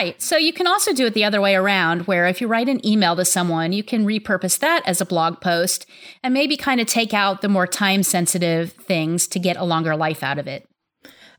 Right. 0.00 0.22
So 0.22 0.38
you 0.38 0.54
can 0.54 0.66
also 0.66 0.94
do 0.94 1.04
it 1.04 1.12
the 1.12 1.24
other 1.24 1.42
way 1.42 1.54
around, 1.54 2.06
where 2.06 2.26
if 2.26 2.40
you 2.40 2.46
write 2.46 2.70
an 2.70 2.84
email 2.86 3.14
to 3.16 3.24
someone, 3.26 3.74
you 3.74 3.82
can 3.82 4.06
repurpose 4.06 4.58
that 4.60 4.82
as 4.86 5.02
a 5.02 5.04
blog 5.04 5.42
post 5.42 5.84
and 6.22 6.32
maybe 6.32 6.56
kind 6.56 6.80
of 6.80 6.86
take 6.86 7.12
out 7.12 7.42
the 7.42 7.50
more 7.50 7.66
time 7.66 8.02
sensitive 8.02 8.72
things 8.72 9.28
to 9.28 9.38
get 9.38 9.58
a 9.58 9.64
longer 9.64 9.94
life 9.94 10.22
out 10.22 10.38
of 10.38 10.46
it. 10.46 10.66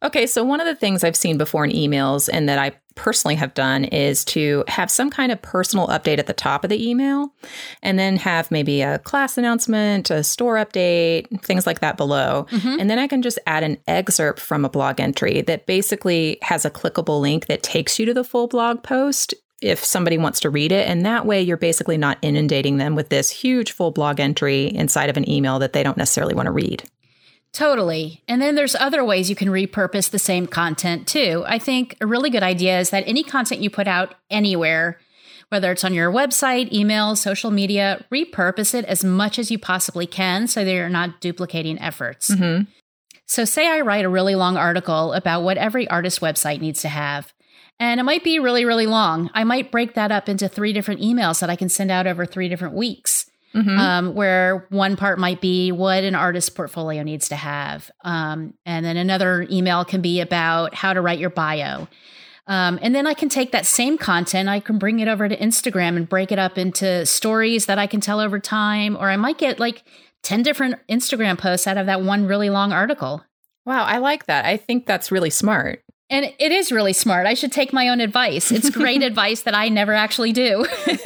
Okay, 0.04 0.28
so 0.28 0.44
one 0.44 0.60
of 0.60 0.68
the 0.68 0.76
things 0.76 1.04
I've 1.04 1.16
seen 1.16 1.40
before 1.40 1.66
in 1.66 1.72
emails 1.72 2.30
and 2.32 2.48
that 2.50 2.60
I 2.60 2.74
personally 2.96 3.36
have 3.36 3.54
done 3.54 3.86
is 3.86 4.26
to 4.26 4.64
have 4.68 4.92
some 4.92 5.10
kind 5.10 5.32
of 5.32 5.42
personal 5.42 5.88
update 5.88 6.20
at 6.20 6.28
the 6.28 6.34
top 6.34 6.64
of 6.64 6.70
the 6.70 6.90
email 6.90 7.34
and 7.82 7.98
then 7.98 8.18
have 8.18 8.52
maybe 8.52 8.82
a 8.82 9.00
class 9.00 9.38
announcement, 9.38 10.10
a 10.10 10.24
store 10.24 10.56
update, 10.56 11.42
things 11.44 11.66
like 11.66 11.80
that 11.80 11.98
below. 11.98 12.46
Mm-hmm. 12.52 12.80
And 12.80 12.90
then 12.90 13.00
I 13.00 13.08
can 13.08 13.22
just 13.22 13.40
add 13.48 13.64
an 13.64 13.78
excerpt 13.88 14.40
from 14.40 14.66
a 14.66 14.70
blog 14.70 15.00
entry 15.00 15.42
that 15.42 15.66
basically 15.66 16.38
has 16.42 16.66
a 16.66 16.72
clickable 16.72 17.22
link 17.22 17.48
that 17.48 17.64
takes 17.64 18.00
you 18.00 18.06
to 18.06 18.14
the 18.14 18.24
full 18.24 18.48
blog 18.48 18.84
post 18.84 19.34
if 19.62 19.84
somebody 19.84 20.18
wants 20.18 20.40
to 20.40 20.50
read 20.50 20.72
it. 20.72 20.88
And 20.88 21.06
that 21.06 21.26
way 21.26 21.42
you're 21.42 21.58
basically 21.58 21.98
not 21.98 22.18
inundating 22.22 22.78
them 22.78 22.96
with 22.96 23.10
this 23.10 23.30
huge 23.30 23.72
full 23.72 23.92
blog 23.92 24.20
entry 24.20 24.66
inside 24.66 25.10
of 25.10 25.18
an 25.18 25.30
email 25.30 25.60
that 25.60 25.74
they 25.74 25.84
don't 25.84 25.98
necessarily 25.98 26.34
want 26.34 26.48
to 26.48 26.52
read. 26.52 26.84
Totally. 27.54 28.24
And 28.28 28.42
then 28.42 28.56
there's 28.56 28.76
other 28.76 29.04
ways 29.04 29.30
you 29.30 29.36
can 29.36 29.50
repurpose 29.50 30.10
the 30.10 30.20
same 30.20 30.48
content 30.48 31.08
too. 31.08 31.44
I 31.46 31.60
think 31.60 31.98
a 32.00 32.08
really 32.08 32.30
good 32.30 32.44
idea 32.44 32.80
is 32.80 32.92
that 32.92 33.04
any 33.06 33.24
content 33.24 33.62
you 33.62 33.70
put 33.70 33.88
out 33.88 34.16
anywhere, 34.30 35.00
whether 35.50 35.72
it's 35.72 35.84
on 35.84 35.94
your 35.94 36.12
website, 36.12 36.72
email, 36.72 37.16
social 37.18 37.52
media, 37.52 38.06
repurpose 38.12 38.74
it 38.74 38.86
as 38.86 39.04
much 39.04 39.38
as 39.38 39.52
you 39.52 39.60
possibly 39.60 40.08
can 40.08 40.48
so 40.48 40.64
that 40.64 40.72
you're 40.72 40.88
not 40.88 41.20
duplicating 41.20 41.78
efforts. 41.80 42.30
Mhm. 42.30 42.68
So, 43.26 43.44
say 43.44 43.68
I 43.68 43.82
write 43.82 44.06
a 44.06 44.10
really 44.10 44.36
long 44.36 44.56
article 44.56 45.14
about 45.14 45.42
what 45.44 45.58
every 45.58 45.88
artist 45.90 46.22
website 46.22 46.62
needs 46.62 46.82
to 46.82 46.90
have. 46.90 47.34
And 47.80 48.00
it 48.00 48.04
might 48.04 48.24
be 48.24 48.40
really, 48.40 48.64
really 48.64 48.86
long. 48.86 49.30
I 49.34 49.44
might 49.44 49.72
break 49.72 49.94
that 49.96 50.12
up 50.12 50.30
into 50.30 50.48
three 50.48 50.72
different 50.72 51.02
emails 51.02 51.40
that 51.40 51.50
I 51.50 51.56
can 51.56 51.70
send 51.70 51.92
out 51.92 52.08
over 52.08 52.26
three 52.26 52.48
different 52.48 52.76
weeks 52.76 53.21
Mhm. 53.56 53.78
um, 53.78 54.16
where 54.16 54.66
one 54.70 54.96
part 54.96 55.20
might 55.20 55.42
be 55.42 55.72
what 55.72 56.04
an 56.04 56.16
artist 56.16 56.56
portfolio 56.56 57.04
needs 57.04 57.28
to 57.30 57.36
have. 57.36 57.92
Um, 58.04 58.54
and 58.66 58.86
then 58.86 58.98
another 58.98 59.46
email 59.52 59.84
can 59.84 60.02
be 60.02 60.22
about 60.22 60.74
how 60.74 60.94
to 60.94 61.02
write 61.02 61.20
your 61.20 61.30
bio. 61.30 61.88
Um, 62.48 62.80
and 62.82 62.96
then 62.96 63.06
I 63.08 63.14
can 63.14 63.30
take 63.30 63.52
that 63.52 63.66
same 63.66 63.98
content, 63.98 64.50
I 64.50 64.60
can 64.60 64.78
bring 64.78 65.00
it 65.00 65.08
over 65.08 65.30
to 65.30 65.38
Instagram 65.38 65.96
and 65.96 66.10
break 66.10 66.32
it 66.32 66.40
up 66.40 66.58
into 66.58 67.06
stories 67.06 67.66
that 67.68 67.78
I 67.78 67.88
can 67.88 68.02
tell 68.02 68.20
over 68.20 68.40
time. 68.40 68.96
Or 68.98 69.10
I 69.10 69.16
might 69.18 69.38
get 69.38 69.60
like 69.60 69.84
10 70.24 70.44
different 70.44 70.76
Instagram 70.90 71.38
posts 71.38 71.68
out 71.68 71.78
of 71.78 71.86
that 71.86 72.02
one 72.02 72.26
really 72.28 72.50
long 72.50 72.72
article. 72.72 73.24
Wow, 73.66 73.84
I 73.84 74.00
like 74.00 74.26
that. 74.26 74.46
I 74.46 74.58
think 74.58 74.86
that's 74.86 75.12
really 75.12 75.30
smart. 75.30 75.84
And 76.12 76.26
it 76.38 76.52
is 76.52 76.74
really 76.74 76.92
smart. 76.92 77.26
I 77.26 77.34
should 77.34 77.54
take 77.54 77.72
my 77.72 77.88
own 77.88 78.02
advice. 78.02 78.52
It's 78.52 78.70
great 78.70 79.02
advice 79.02 79.44
that 79.44 79.56
I 79.56 79.70
never 79.70 79.94
actually 79.94 80.34
do. 80.34 80.68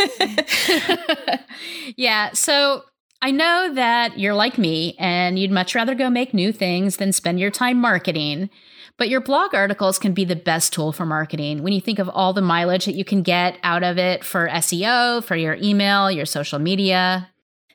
yeah. 1.96 2.32
So 2.34 2.84
I 3.22 3.30
know 3.30 3.72
that 3.76 4.18
you're 4.18 4.34
like 4.34 4.58
me 4.58 4.96
and 4.98 5.38
you'd 5.38 5.52
much 5.52 5.76
rather 5.76 5.94
go 5.94 6.10
make 6.10 6.34
new 6.34 6.52
things 6.52 6.98
than 6.98 7.14
spend 7.14 7.40
your 7.40 7.52
time 7.52 7.80
marketing. 7.80 8.50
But 8.98 9.10
your 9.10 9.22
blog 9.22 9.54
articles 9.54 10.00
can 10.00 10.14
be 10.14 10.26
the 10.26 10.36
best 10.36 10.74
tool 10.74 10.92
for 10.92 11.06
marketing 11.06 11.62
when 11.62 11.74
you 11.74 11.82
think 11.82 12.00
of 12.00 12.10
all 12.10 12.34
the 12.34 12.42
mileage 12.42 12.86
that 12.86 12.96
you 12.96 13.06
can 13.06 13.22
get 13.22 13.60
out 13.62 13.84
of 13.84 14.00
it 14.00 14.24
for 14.24 14.48
SEO, 14.48 15.24
for 15.24 15.36
your 15.36 15.56
email, 15.62 16.10
your 16.10 16.26
social 16.26 16.58
media. 16.58 17.30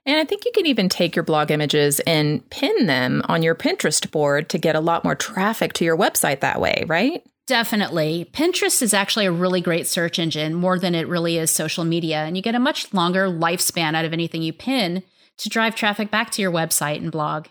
And 0.07 0.19
I 0.19 0.25
think 0.25 0.45
you 0.45 0.53
can 0.55 0.67
even 0.67 0.89
take 0.89 1.15
your 1.15 1.23
blog 1.23 1.51
images 1.51 2.01
and 2.01 2.49
pin 2.51 2.87
them 2.87 3.23
on 3.29 3.43
your 3.43 3.55
Pinterest 3.55 4.11
board 4.11 4.49
to 4.49 4.59
get 4.59 4.75
a 4.75 4.81
lot 4.81 5.05
more 5.05 5.15
traffic 5.15 5.73
to 5.75 5.85
your 5.85 5.97
website 5.97 6.41
that 6.41 6.61
way, 6.61 6.85
right? 6.87 7.23
Definitely. 7.47 8.31
Pinterest 8.33 8.81
is 8.81 8.95
actually 8.95 9.27
a 9.27 9.33
really 9.33 9.61
great 9.61 9.87
search 9.87 10.19
engine, 10.19 10.55
more 10.55 10.79
than 10.79 10.95
it 10.95 11.09
really 11.09 11.37
is 11.37 11.51
social 11.51 11.85
media. 11.85 12.19
And 12.19 12.37
you 12.37 12.43
get 12.43 12.55
a 12.55 12.61
much 12.61 12.95
longer 12.95 13.27
lifespan 13.27 13.95
out 13.95 14.05
of 14.05 14.13
anything 14.13 14.43
you 14.43 14.53
pin 14.53 15.03
to 15.39 15.49
drive 15.49 15.75
traffic 15.75 16.11
back 16.11 16.31
to 16.31 16.43
your 16.43 16.53
website 16.53 16.99
and 16.99 17.11
blog. 17.11 17.47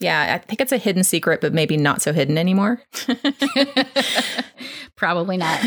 Yeah, 0.00 0.34
I 0.34 0.38
think 0.38 0.60
it's 0.60 0.70
a 0.70 0.78
hidden 0.78 1.02
secret, 1.02 1.40
but 1.40 1.52
maybe 1.52 1.76
not 1.76 2.00
so 2.02 2.12
hidden 2.12 2.38
anymore. 2.38 2.80
Probably 4.96 5.36
not. 5.36 5.60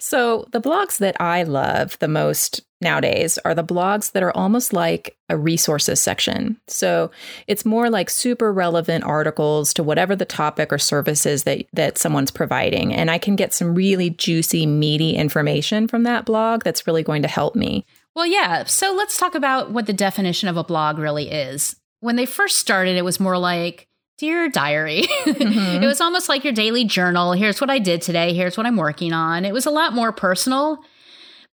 so, 0.00 0.46
the 0.50 0.60
blogs 0.60 0.98
that 0.98 1.20
I 1.20 1.44
love 1.44 1.96
the 2.00 2.08
most 2.08 2.62
nowadays 2.80 3.38
are 3.44 3.54
the 3.54 3.62
blogs 3.62 4.10
that 4.12 4.24
are 4.24 4.36
almost 4.36 4.72
like 4.72 5.16
a 5.28 5.36
resources 5.36 6.00
section. 6.00 6.60
So, 6.66 7.12
it's 7.46 7.64
more 7.64 7.90
like 7.90 8.10
super 8.10 8.52
relevant 8.52 9.04
articles 9.04 9.72
to 9.74 9.84
whatever 9.84 10.16
the 10.16 10.24
topic 10.24 10.72
or 10.72 10.78
service 10.78 11.24
is 11.24 11.44
that, 11.44 11.66
that 11.72 11.96
someone's 11.96 12.32
providing. 12.32 12.92
And 12.92 13.08
I 13.08 13.18
can 13.18 13.36
get 13.36 13.54
some 13.54 13.74
really 13.76 14.10
juicy, 14.10 14.66
meaty 14.66 15.14
information 15.14 15.86
from 15.86 16.02
that 16.04 16.24
blog 16.24 16.64
that's 16.64 16.88
really 16.88 17.04
going 17.04 17.22
to 17.22 17.28
help 17.28 17.54
me. 17.54 17.86
Well, 18.16 18.26
yeah. 18.26 18.64
So 18.64 18.92
let's 18.92 19.16
talk 19.16 19.36
about 19.36 19.70
what 19.70 19.86
the 19.86 19.92
definition 19.92 20.48
of 20.48 20.56
a 20.56 20.64
blog 20.64 20.98
really 20.98 21.30
is. 21.30 21.76
When 22.00 22.16
they 22.16 22.26
first 22.26 22.58
started, 22.58 22.96
it 22.96 23.04
was 23.04 23.20
more 23.20 23.38
like, 23.38 23.86
Dear 24.18 24.50
diary. 24.50 25.02
Mhm. 25.24 25.82
it 25.82 25.86
was 25.86 26.00
almost 26.02 26.28
like 26.28 26.44
your 26.44 26.52
daily 26.52 26.84
journal. 26.84 27.32
Here's 27.32 27.58
what 27.58 27.70
I 27.70 27.78
did 27.78 28.02
today. 28.02 28.34
Here's 28.34 28.56
what 28.58 28.66
I'm 28.66 28.76
working 28.76 29.14
on. 29.14 29.46
It 29.46 29.54
was 29.54 29.64
a 29.64 29.70
lot 29.70 29.94
more 29.94 30.12
personal, 30.12 30.78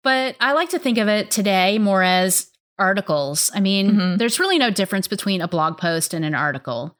but 0.01 0.37
I 0.39 0.53
like 0.53 0.69
to 0.69 0.79
think 0.79 0.97
of 0.97 1.09
it 1.09 1.29
today 1.29 1.77
more 1.77 2.03
as 2.03 2.47
articles. 2.79 3.51
I 3.53 3.59
mean, 3.59 3.91
Mhm. 3.91 4.17
there's 4.17 4.39
really 4.39 4.57
no 4.57 4.69
difference 4.69 5.09
between 5.09 5.41
a 5.41 5.47
blog 5.47 5.77
post 5.77 6.13
and 6.13 6.23
an 6.23 6.33
article. 6.35 6.95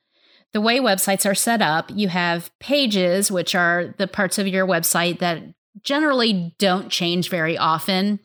The 0.52 0.60
way 0.62 0.80
websites 0.80 1.26
are 1.26 1.34
set 1.36 1.62
up, 1.62 1.90
you 1.96 2.10
have 2.10 2.52
pages, 2.60 3.32
which 3.32 3.56
are 3.56 3.96
the 3.98 4.06
parts 4.08 4.38
of 4.38 4.48
your 4.50 4.68
website 4.68 5.20
that 5.20 5.44
generally 5.82 6.54
don't 6.60 6.90
change 6.90 7.30
very 7.30 7.58
often. 7.58 8.20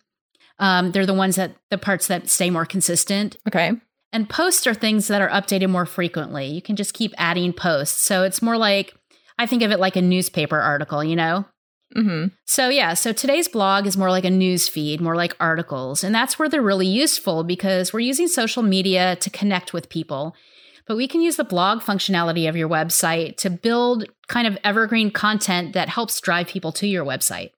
Um, 0.58 0.90
they're 0.90 1.06
the 1.06 1.14
ones 1.14 1.36
that 1.36 1.52
the 1.70 1.78
parts 1.78 2.08
that 2.08 2.28
stay 2.28 2.50
more 2.50 2.66
consistent. 2.66 3.36
Okay. 3.46 3.72
And 4.12 4.28
posts 4.28 4.66
are 4.66 4.74
things 4.74 5.08
that 5.08 5.20
are 5.20 5.28
updated 5.28 5.70
more 5.70 5.86
frequently. 5.86 6.46
You 6.46 6.62
can 6.62 6.76
just 6.76 6.94
keep 6.94 7.12
adding 7.18 7.52
posts. 7.52 8.00
So 8.00 8.22
it's 8.22 8.42
more 8.42 8.56
like, 8.56 8.94
I 9.38 9.46
think 9.46 9.62
of 9.62 9.70
it 9.70 9.80
like 9.80 9.96
a 9.96 10.02
newspaper 10.02 10.58
article, 10.58 11.04
you 11.04 11.16
know? 11.16 11.44
hmm 11.94 12.26
So, 12.46 12.68
yeah, 12.68 12.94
so 12.94 13.12
today's 13.12 13.48
blog 13.48 13.86
is 13.86 13.96
more 13.96 14.10
like 14.10 14.24
a 14.24 14.30
news 14.30 14.68
feed, 14.68 15.00
more 15.00 15.16
like 15.16 15.36
articles. 15.40 16.02
And 16.02 16.14
that's 16.14 16.38
where 16.38 16.48
they're 16.48 16.62
really 16.62 16.86
useful 16.86 17.44
because 17.44 17.92
we're 17.92 18.00
using 18.00 18.28
social 18.28 18.62
media 18.62 19.16
to 19.16 19.30
connect 19.30 19.72
with 19.72 19.88
people. 19.88 20.34
But 20.86 20.96
we 20.96 21.06
can 21.06 21.20
use 21.20 21.36
the 21.36 21.44
blog 21.44 21.80
functionality 21.80 22.48
of 22.48 22.56
your 22.56 22.68
website 22.68 23.36
to 23.38 23.50
build 23.50 24.06
kind 24.26 24.46
of 24.46 24.56
evergreen 24.64 25.10
content 25.10 25.74
that 25.74 25.90
helps 25.90 26.20
drive 26.20 26.48
people 26.48 26.72
to 26.72 26.86
your 26.86 27.04
website. 27.04 27.50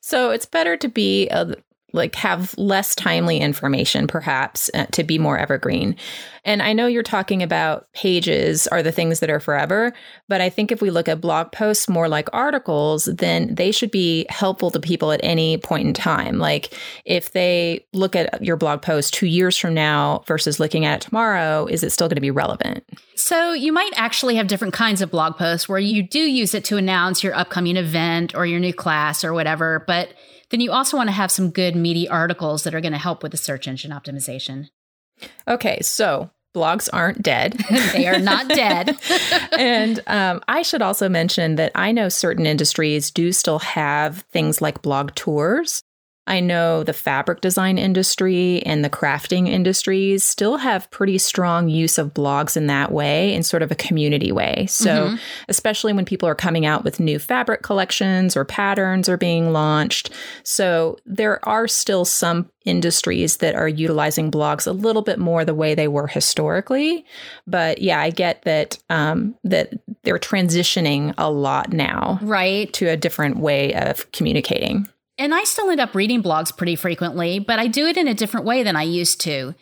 So 0.00 0.30
it's 0.30 0.46
better 0.46 0.76
to 0.76 0.88
be 0.88 1.28
a, 1.30 1.56
like 1.92 2.14
have 2.16 2.56
less 2.58 2.94
timely 2.94 3.38
information, 3.38 4.06
perhaps, 4.06 4.70
uh, 4.74 4.86
to 4.86 5.04
be 5.04 5.18
more 5.18 5.38
evergreen. 5.38 5.96
And 6.44 6.62
I 6.62 6.72
know 6.72 6.86
you're 6.86 7.02
talking 7.02 7.42
about 7.42 7.92
pages 7.92 8.66
are 8.68 8.82
the 8.82 8.92
things 8.92 9.20
that 9.20 9.30
are 9.30 9.40
forever, 9.40 9.92
but 10.28 10.40
I 10.40 10.48
think 10.48 10.70
if 10.70 10.80
we 10.80 10.90
look 10.90 11.08
at 11.08 11.20
blog 11.20 11.52
posts 11.52 11.88
more 11.88 12.08
like 12.08 12.28
articles, 12.32 13.06
then 13.06 13.54
they 13.54 13.72
should 13.72 13.90
be 13.90 14.26
helpful 14.28 14.70
to 14.70 14.80
people 14.80 15.10
at 15.10 15.20
any 15.22 15.58
point 15.58 15.88
in 15.88 15.94
time. 15.94 16.38
Like 16.38 16.72
if 17.04 17.32
they 17.32 17.84
look 17.92 18.14
at 18.14 18.44
your 18.44 18.56
blog 18.56 18.82
post 18.82 19.14
two 19.14 19.26
years 19.26 19.56
from 19.56 19.74
now 19.74 20.22
versus 20.26 20.60
looking 20.60 20.84
at 20.84 21.02
it 21.02 21.06
tomorrow, 21.08 21.66
is 21.66 21.82
it 21.82 21.90
still 21.90 22.08
going 22.08 22.16
to 22.16 22.20
be 22.20 22.30
relevant? 22.30 22.84
So, 23.16 23.54
you 23.54 23.72
might 23.72 23.92
actually 23.96 24.36
have 24.36 24.46
different 24.46 24.74
kinds 24.74 25.00
of 25.00 25.10
blog 25.10 25.36
posts 25.36 25.68
where 25.68 25.78
you 25.78 26.02
do 26.02 26.20
use 26.20 26.54
it 26.54 26.64
to 26.66 26.76
announce 26.76 27.24
your 27.24 27.34
upcoming 27.34 27.76
event 27.78 28.34
or 28.34 28.44
your 28.44 28.60
new 28.60 28.74
class 28.74 29.24
or 29.24 29.32
whatever, 29.32 29.82
but 29.86 30.10
then 30.50 30.60
you 30.60 30.72
also 30.72 30.96
want 30.96 31.08
to 31.08 31.12
have 31.12 31.30
some 31.30 31.50
good, 31.50 31.74
meaty 31.74 32.08
articles 32.08 32.64
that 32.64 32.74
are 32.74 32.80
going 32.80 32.92
to 32.92 32.98
help 32.98 33.22
with 33.22 33.32
the 33.32 33.38
search 33.38 33.66
engine 33.66 33.90
optimization. 33.90 34.68
Okay, 35.48 35.80
so 35.80 36.30
blogs 36.54 36.88
aren't 36.92 37.22
dead. 37.22 37.52
they 37.92 38.06
are 38.06 38.18
not 38.18 38.48
dead. 38.48 38.96
and 39.58 40.02
um, 40.06 40.42
I 40.48 40.62
should 40.62 40.82
also 40.82 41.08
mention 41.08 41.56
that 41.56 41.72
I 41.74 41.92
know 41.92 42.08
certain 42.08 42.46
industries 42.46 43.10
do 43.10 43.32
still 43.32 43.58
have 43.60 44.22
things 44.32 44.62
like 44.62 44.82
blog 44.82 45.14
tours. 45.14 45.82
I 46.26 46.40
know 46.40 46.82
the 46.82 46.92
fabric 46.92 47.40
design 47.40 47.78
industry 47.78 48.62
and 48.64 48.84
the 48.84 48.90
crafting 48.90 49.48
industries 49.48 50.24
still 50.24 50.56
have 50.56 50.90
pretty 50.90 51.18
strong 51.18 51.68
use 51.68 51.98
of 51.98 52.14
blogs 52.14 52.56
in 52.56 52.66
that 52.66 52.90
way, 52.90 53.32
in 53.34 53.42
sort 53.42 53.62
of 53.62 53.70
a 53.70 53.76
community 53.76 54.32
way. 54.32 54.66
So, 54.68 55.08
Mhm. 55.10 55.18
especially 55.48 55.92
when 55.92 56.04
people 56.04 56.28
are 56.28 56.34
coming 56.34 56.66
out 56.66 56.82
with 56.84 56.98
new 56.98 57.18
fabric 57.18 57.62
collections 57.62 58.36
or 58.36 58.44
patterns 58.44 59.08
are 59.08 59.16
being 59.16 59.52
launched. 59.52 60.10
So, 60.42 60.98
there 61.06 61.46
are 61.48 61.68
still 61.68 62.04
some 62.04 62.50
industries 62.64 63.36
that 63.36 63.54
are 63.54 63.68
utilizing 63.68 64.30
blogs 64.30 64.66
a 64.66 64.72
little 64.72 65.02
bit 65.02 65.20
more 65.20 65.44
the 65.44 65.54
way 65.54 65.74
they 65.74 65.86
were 65.86 66.08
historically. 66.08 67.04
But 67.46 67.80
yeah, 67.80 68.00
I 68.00 68.10
get 68.10 68.42
that 68.42 68.78
um, 68.90 69.36
that 69.44 69.74
they're 70.02 70.18
transitioning 70.18 71.14
a 71.16 71.30
lot 71.30 71.72
now 71.72 72.18
right. 72.22 72.72
to 72.72 72.88
a 72.88 72.96
different 72.96 73.38
way 73.38 73.72
of 73.74 74.10
communicating. 74.10 74.88
And 75.18 75.34
I 75.34 75.44
still 75.44 75.70
end 75.70 75.80
up 75.80 75.94
reading 75.94 76.22
blogs 76.22 76.54
pretty 76.56 76.76
frequently, 76.76 77.38
but 77.38 77.58
I 77.58 77.68
do 77.68 77.86
it 77.86 77.96
in 77.96 78.08
a 78.08 78.14
different 78.14 78.46
way 78.46 78.62
than 78.62 78.76
I 78.76 78.82
used 78.82 79.20
to. 79.22 79.54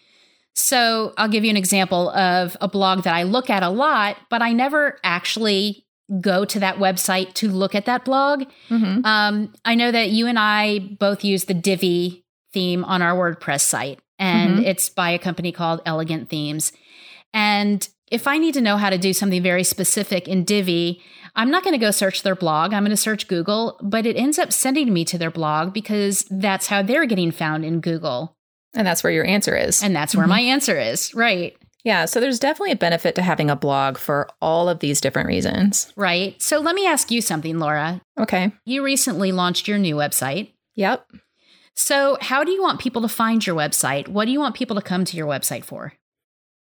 So 0.54 1.14
I'll 1.16 1.28
give 1.28 1.44
you 1.44 1.50
an 1.50 1.56
example 1.56 2.11
of 2.11 2.56
a 2.61 2.68
blog 2.68 3.04
that 3.04 3.14
I 3.14 3.25
look 3.25 3.50
at 3.50 3.62
a 3.62 3.68
lot, 3.68 4.16
but 4.30 4.42
I 4.42 4.52
never 4.52 4.99
actually 5.02 5.84
go 6.20 6.44
to 6.44 6.61
that 6.61 6.76
website 6.76 7.34
to 7.34 7.49
look 7.49 7.75
at 7.75 7.87
that 7.87 8.04
blog. 8.04 8.44
Mm-hmm. 8.68 9.04
Um, 9.04 9.52
I 9.64 9.75
know 9.75 9.90
that 9.90 10.11
you 10.11 10.26
and 10.26 10.38
I 10.38 10.78
both 10.78 11.25
use 11.25 11.44
the 11.44 11.54
Divi 11.54 12.25
theme 12.52 12.84
on 12.84 13.02
our 13.02 13.14
WordPress 13.14 13.62
site, 13.62 14.00
and 14.18 14.56
mm-hmm. 14.56 14.64
it's 14.64 14.88
by 14.88 15.11
a 15.11 15.18
company 15.18 15.50
called 15.50 15.80
Elegant 15.87 16.28
Themes. 16.28 16.73
And 17.32 17.88
if 18.11 18.28
I 18.28 18.38
need 18.38 18.54
to 18.54 18.61
know 18.61 18.76
how 18.76 18.90
to 18.90 18.99
do 18.99 19.12
something 19.12 19.42
very 19.42 19.64
specific 19.64 20.28
in 20.28 20.44
Divi, 20.44 21.02
I'm 21.37 21.50
not 21.50 21.64
going 21.64 21.73
to 21.75 21.85
go 21.85 21.91
search 21.91 22.23
their 22.23 22.37
blog. 22.37 22.73
I'm 22.73 22.85
going 22.85 22.91
to 22.91 22.97
search 22.97 23.29
Google, 23.29 23.79
but 23.83 24.07
it 24.07 24.17
ends 24.17 24.38
up 24.38 24.53
sending 24.53 24.93
me 24.93 25.05
to 25.07 25.19
their 25.19 25.31
blog 25.31 25.73
because 25.73 26.25
that's 26.31 26.69
how 26.69 26.83
they're 26.83 27.07
getting 27.07 27.33
found 27.33 27.64
in 27.64 27.81
Google. 27.81 28.37
And 28.75 28.87
that's 28.87 29.03
where 29.03 29.12
your 29.12 29.26
answer 29.26 29.57
is. 29.57 29.83
And 29.83 29.95
that's 29.95 30.14
where 30.14 30.25
mm-hmm. 30.25 30.31
my 30.31 30.41
answer 30.41 30.79
is. 30.79 31.14
Right. 31.14 31.57
Yeah. 31.85 32.07
So 32.07 32.19
there's 32.19 32.38
definitely 32.38 32.73
a 32.73 32.76
benefit 32.76 33.14
to 33.17 33.23
having 33.23 33.50
a 33.50 33.57
blog 33.57 33.99
for 33.99 34.29
all 34.41 34.69
of 34.69 34.79
these 34.79 35.00
different 35.00 35.29
reasons. 35.29 35.93
Right. 35.97 36.41
So 36.41 36.59
let 36.61 36.75
me 36.75 36.87
ask 36.87 37.11
you 37.11 37.21
something, 37.21 37.59
Laura. 37.59 38.00
Okay. 38.19 38.53
You 38.64 38.85
recently 38.85 39.33
launched 39.33 39.69
your 39.69 39.79
new 39.79 39.95
website. 39.95 40.53
Yep. 40.76 41.07
So, 41.76 42.17
how 42.21 42.45
do 42.45 42.53
you 42.53 42.62
want 42.62 42.81
people 42.81 43.03
to 43.03 43.09
find 43.09 43.45
your 43.45 43.57
website? 43.57 44.07
What 44.07 44.26
do 44.26 44.31
you 44.31 44.38
want 44.38 44.55
people 44.55 44.76
to 44.76 44.83
come 44.83 45.05
to 45.05 45.17
your 45.17 45.26
website 45.26 45.64
for? 45.64 45.93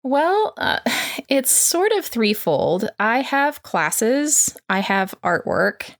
Well, 0.07 0.53
uh, 0.57 0.79
it's 1.27 1.51
sort 1.51 1.91
of 1.91 2.05
threefold. 2.05 2.89
I 2.97 3.21
have 3.21 3.63
classes, 3.63 4.55
I 4.69 4.79
have 4.79 5.13
artwork, 5.23 5.95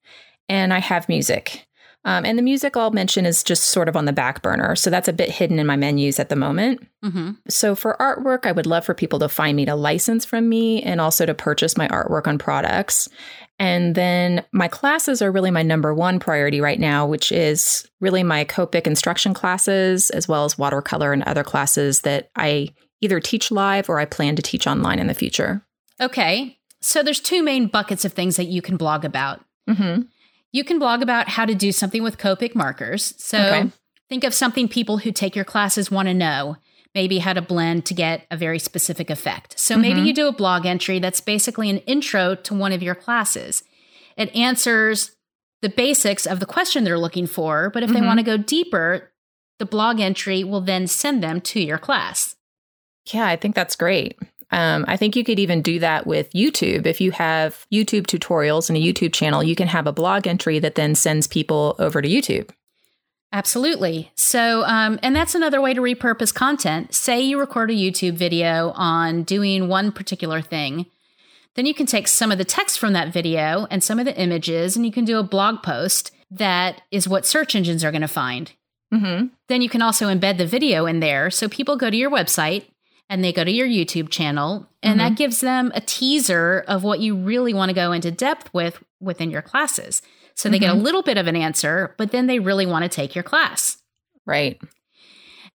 and 0.48 0.74
I 0.74 0.80
have 0.80 1.10
music. 1.10 1.66
Um, 2.06 2.24
and 2.24 2.40
the 2.40 2.44
music 2.44 2.78
I'll 2.78 2.92
mention 2.92 3.26
is 3.26 3.44
just 3.44 3.66
sort 3.66 3.90
of 3.90 3.98
on 3.98 4.06
the 4.06 4.14
back 4.14 4.42
burner. 4.42 4.78
So 4.78 4.90
that's 4.90 5.10
a 5.10 5.14
bit 5.14 5.30
hidden 5.30 5.60
in 5.60 5.68
my 5.68 5.76
menus 5.76 6.22
at 6.22 6.30
the 6.30 6.38
moment. 6.38 6.88
Mm-hmm. 7.04 7.32
So 7.50 7.76
for 7.76 7.98
artwork, 8.00 8.46
I 8.46 8.54
would 8.54 8.66
love 8.66 8.86
for 8.86 8.94
people 8.94 9.20
to 9.20 9.28
find 9.28 9.58
me 9.58 9.66
to 9.66 9.76
license 9.76 10.24
from 10.24 10.48
me 10.48 10.82
and 10.84 11.02
also 11.02 11.26
to 11.26 11.34
purchase 11.34 11.76
my 11.76 11.90
artwork 11.90 12.28
on 12.28 12.38
products. 12.38 13.10
And 13.60 13.94
then 13.94 14.46
my 14.54 14.70
classes 14.70 15.22
are 15.22 15.32
really 15.34 15.52
my 15.52 15.64
number 15.64 15.94
one 15.94 16.20
priority 16.20 16.62
right 16.62 16.80
now, 16.80 17.06
which 17.06 17.30
is 17.34 17.86
really 18.00 18.24
my 18.24 18.46
Copic 18.46 18.88
instruction 18.88 19.34
classes, 19.34 20.10
as 20.12 20.30
well 20.30 20.46
as 20.46 20.58
watercolor 20.58 21.12
and 21.12 21.24
other 21.24 21.44
classes 21.44 22.02
that 22.02 22.30
I 22.38 22.70
either 23.01 23.20
teach 23.20 23.51
live 23.51 23.89
or 23.89 24.00
I 24.00 24.06
plan 24.06 24.36
to 24.36 24.42
teach 24.42 24.68
online 24.68 25.00
in 25.00 25.08
the 25.08 25.13
future. 25.13 25.62
Okay. 26.00 26.58
So 26.82 27.04
there's 27.04 27.20
two 27.20 27.44
main 27.44 27.68
buckets 27.68 28.06
of 28.06 28.13
things 28.13 28.36
that 28.36 28.46
you 28.46 28.62
can 28.62 28.77
blog 28.77 29.04
about. 29.06 29.44
Mm-hmm. 29.70 30.04
You 30.51 30.63
can 30.63 30.80
blog 30.80 31.01
about 31.01 31.30
how 31.30 31.46
to 31.46 31.56
do 31.56 31.72
something 31.72 32.04
with 32.04 32.18
Copic 32.18 32.56
markers. 32.56 33.13
So 33.18 33.39
okay. 33.39 33.72
think 34.10 34.24
of 34.24 34.34
something 34.34 34.68
people 34.68 35.00
who 35.00 35.12
take 35.12 35.36
your 35.36 35.46
classes 35.46 35.92
want 35.92 36.08
to 36.08 36.13
know. 36.13 36.58
Maybe 36.96 37.20
how 37.20 37.34
to 37.34 37.42
blend 37.42 37.86
to 37.88 37.94
get 37.94 38.25
a 38.32 38.38
very 38.38 38.58
specific 38.58 39.10
effect. 39.10 39.60
So 39.60 39.74
mm-hmm. 39.74 39.82
maybe 39.82 40.01
you 40.01 40.13
do 40.13 40.27
a 40.27 40.32
blog 40.32 40.66
entry 40.66 40.98
that's 41.00 41.22
basically 41.22 41.70
an 41.70 41.80
intro 41.80 42.34
to 42.34 42.56
one 42.56 42.72
of 42.72 42.82
your 42.82 42.96
classes. 42.96 43.63
It 44.16 44.36
answers 44.36 45.12
the 45.62 45.70
basics 45.70 46.25
of 46.25 46.39
the 46.39 46.46
question 46.46 46.84
they're 46.84 46.98
looking 46.98 47.27
for, 47.27 47.70
but 47.70 47.84
if 47.84 47.89
mm-hmm. 47.89 48.00
they 48.00 48.06
want 48.06 48.20
to 48.20 48.25
go 48.25 48.38
deeper, 48.38 49.12
the 49.60 49.66
blog 49.66 50.00
entry 50.00 50.44
will 50.44 50.62
then 50.62 50.88
send 50.88 51.22
them 51.24 51.42
to 51.42 51.60
your 51.60 51.77
class. 51.77 52.36
Yeah, 53.14 53.28
I 53.28 53.36
think 53.36 53.56
that's 53.56 53.76
great. 53.76 54.18
Um, 54.52 54.86
I 54.88 54.96
think 54.96 55.16
you 55.16 55.24
could 55.24 55.40
even 55.40 55.62
do 55.62 55.80
that 55.80 56.08
with 56.08 56.30
YouTube. 56.32 56.86
If 56.86 57.02
you 57.02 57.12
have 57.12 57.66
YouTube 57.72 58.08
tutorials 58.08 58.70
and 58.70 58.78
a 58.78 58.82
YouTube 58.82 59.14
channel, 59.14 59.44
you 59.44 59.56
can 59.56 59.68
have 59.68 59.88
a 59.88 59.92
blog 59.92 60.26
entry 60.26 60.60
that 60.60 60.76
then 60.76 60.96
sends 60.96 61.28
people 61.28 61.76
over 61.80 62.02
to 62.02 62.08
YouTube. 62.08 62.50
Absolutely. 63.34 64.10
So, 64.16 64.64
um, 64.64 65.00
and 65.04 65.14
that's 65.14 65.36
another 65.36 65.60
way 65.60 65.74
to 65.74 65.82
repurpose 65.82 66.34
content. 66.34 66.94
Say 66.94 67.22
you 67.22 67.38
record 67.38 67.70
a 67.70 67.74
YouTube 67.74 68.14
video 68.14 68.72
on 68.76 69.24
doing 69.24 69.68
one 69.68 69.92
particular 69.92 70.42
thing. 70.42 70.86
Then 71.55 71.66
you 71.66 71.74
can 71.74 71.86
take 71.88 72.08
some 72.08 72.31
of 72.31 72.38
the 72.38 72.46
text 72.46 72.79
from 72.79 72.94
that 72.94 73.12
video 73.12 73.68
and 73.70 73.84
some 73.84 74.00
of 74.00 74.05
the 74.05 74.18
images, 74.18 74.77
and 74.77 74.86
you 74.86 74.92
can 74.92 75.03
do 75.05 75.18
a 75.18 75.24
blog 75.24 75.62
post 75.62 76.12
that 76.31 76.81
is 76.92 77.08
what 77.08 77.25
search 77.25 77.55
engines 77.55 77.84
are 77.84 77.92
going 77.92 78.01
to 78.01 78.08
find. 78.08 78.53
Mm-hmm. 78.94 79.27
Then 79.50 79.62
you 79.62 79.68
can 79.68 79.81
also 79.81 80.08
embed 80.08 80.38
the 80.38 80.48
video 80.48 80.86
in 80.86 81.00
there. 81.00 81.29
So 81.29 81.50
people 81.50 81.75
go 81.75 81.90
to 81.90 81.98
your 81.98 82.12
website, 82.12 82.66
and 83.09 83.24
they 83.24 83.31
go 83.31 83.43
to 83.43 83.51
your 83.51 83.67
YouTube 83.67 84.09
channel 84.09 84.67
and 84.83 85.00
mm-hmm. 85.00 85.09
that 85.09 85.17
gives 85.17 85.39
them 85.41 85.72
a 85.75 85.81
teaser 85.81 86.63
of 86.67 86.83
what 86.83 87.00
you 87.00 87.15
really 87.15 87.53
want 87.53 87.70
to 87.70 87.75
go 87.75 87.91
into 87.91 88.11
depth 88.11 88.53
with 88.53 88.83
within 89.00 89.31
your 89.31 89.41
classes. 89.41 90.01
So 90.35 90.50
they 90.50 90.57
mm-hmm. 90.57 90.61
get 90.61 90.70
a 90.72 90.74
mm-hmm. 90.74 90.83
little 90.83 91.03
bit 91.03 91.17
of 91.17 91.27
an 91.27 91.35
answer, 91.35 91.96
but 91.98 92.11
then 92.11 92.27
they 92.27 92.39
really 92.39 92.65
want 92.65 92.83
to 92.83 92.89
take 92.89 93.15
your 93.15 93.24
class. 93.24 93.77
Right. 94.25 94.59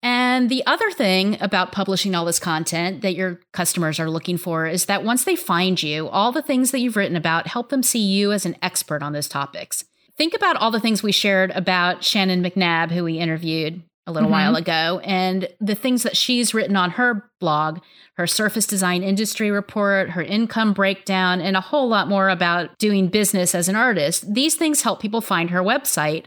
And 0.01 0.49
the 0.49 0.65
other 0.65 0.91
thing 0.91 1.37
about 1.41 1.73
publishing 1.73 2.15
all 2.15 2.23
this 2.23 2.39
content 2.39 3.01
that 3.01 3.15
your 3.15 3.41
customers 3.51 3.99
are 3.99 4.09
looking 4.09 4.37
for 4.37 4.65
is 4.65 4.85
that 4.85 5.03
once 5.03 5.25
they 5.25 5.35
find 5.35 5.81
you, 5.81 6.07
all 6.07 6.31
the 6.31 6.41
things 6.41 6.71
that 6.71 6.79
you've 6.79 6.95
written 6.95 7.17
about 7.17 7.47
help 7.47 7.69
them 7.69 7.83
see 7.83 7.99
you 7.99 8.31
as 8.31 8.45
an 8.45 8.55
expert 8.61 9.03
on 9.03 9.11
those 9.11 9.27
topics. 9.27 9.83
Think 10.17 10.33
about 10.33 10.55
all 10.55 10.71
the 10.71 10.79
things 10.79 11.03
we 11.03 11.11
shared 11.11 11.51
about 11.51 12.03
Shannon 12.03 12.41
McNab, 12.41 12.91
who 12.91 13.03
we 13.03 13.19
interviewed 13.19 13.83
a 14.09 14.11
little 14.11 14.27
mm-hmm. 14.27 14.51
while 14.51 14.55
ago, 14.55 14.99
and 15.03 15.47
the 15.61 15.75
things 15.75 16.03
that 16.03 16.17
she's 16.17 16.53
written 16.53 16.75
on 16.75 16.91
her 16.91 17.29
blog, 17.39 17.79
her 18.15 18.27
surface 18.27 18.65
design 18.65 19.03
industry 19.03 19.51
report, 19.51 20.09
her 20.11 20.23
income 20.23 20.73
breakdown, 20.73 21.39
and 21.39 21.55
a 21.55 21.61
whole 21.61 21.87
lot 21.87 22.07
more 22.07 22.29
about 22.29 22.77
doing 22.79 23.07
business 23.07 23.55
as 23.55 23.69
an 23.69 23.75
artist. 23.75 24.33
These 24.33 24.55
things 24.55 24.81
help 24.81 25.01
people 25.01 25.21
find 25.21 25.51
her 25.51 25.61
website. 25.61 26.25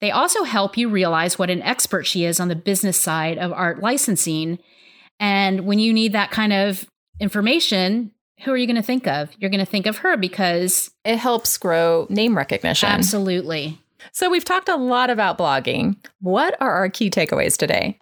They 0.00 0.10
also 0.10 0.44
help 0.44 0.76
you 0.76 0.88
realize 0.88 1.38
what 1.38 1.50
an 1.50 1.62
expert 1.62 2.06
she 2.06 2.24
is 2.24 2.40
on 2.40 2.48
the 2.48 2.56
business 2.56 2.96
side 2.96 3.38
of 3.38 3.52
art 3.52 3.80
licensing. 3.80 4.58
And 5.20 5.66
when 5.66 5.78
you 5.78 5.92
need 5.92 6.12
that 6.12 6.30
kind 6.30 6.52
of 6.52 6.88
information, 7.20 8.12
who 8.44 8.52
are 8.52 8.56
you 8.56 8.66
going 8.66 8.76
to 8.76 8.82
think 8.82 9.06
of? 9.06 9.30
You're 9.38 9.50
going 9.50 9.64
to 9.64 9.66
think 9.66 9.86
of 9.86 9.98
her 9.98 10.16
because 10.16 10.90
it 11.04 11.16
helps 11.16 11.58
grow 11.58 12.06
name 12.08 12.36
recognition. 12.36 12.88
Absolutely. 12.88 13.80
So, 14.12 14.30
we've 14.30 14.44
talked 14.44 14.68
a 14.68 14.76
lot 14.76 15.10
about 15.10 15.38
blogging. 15.38 15.96
What 16.20 16.56
are 16.60 16.72
our 16.72 16.88
key 16.88 17.10
takeaways 17.10 17.56
today? 17.56 17.98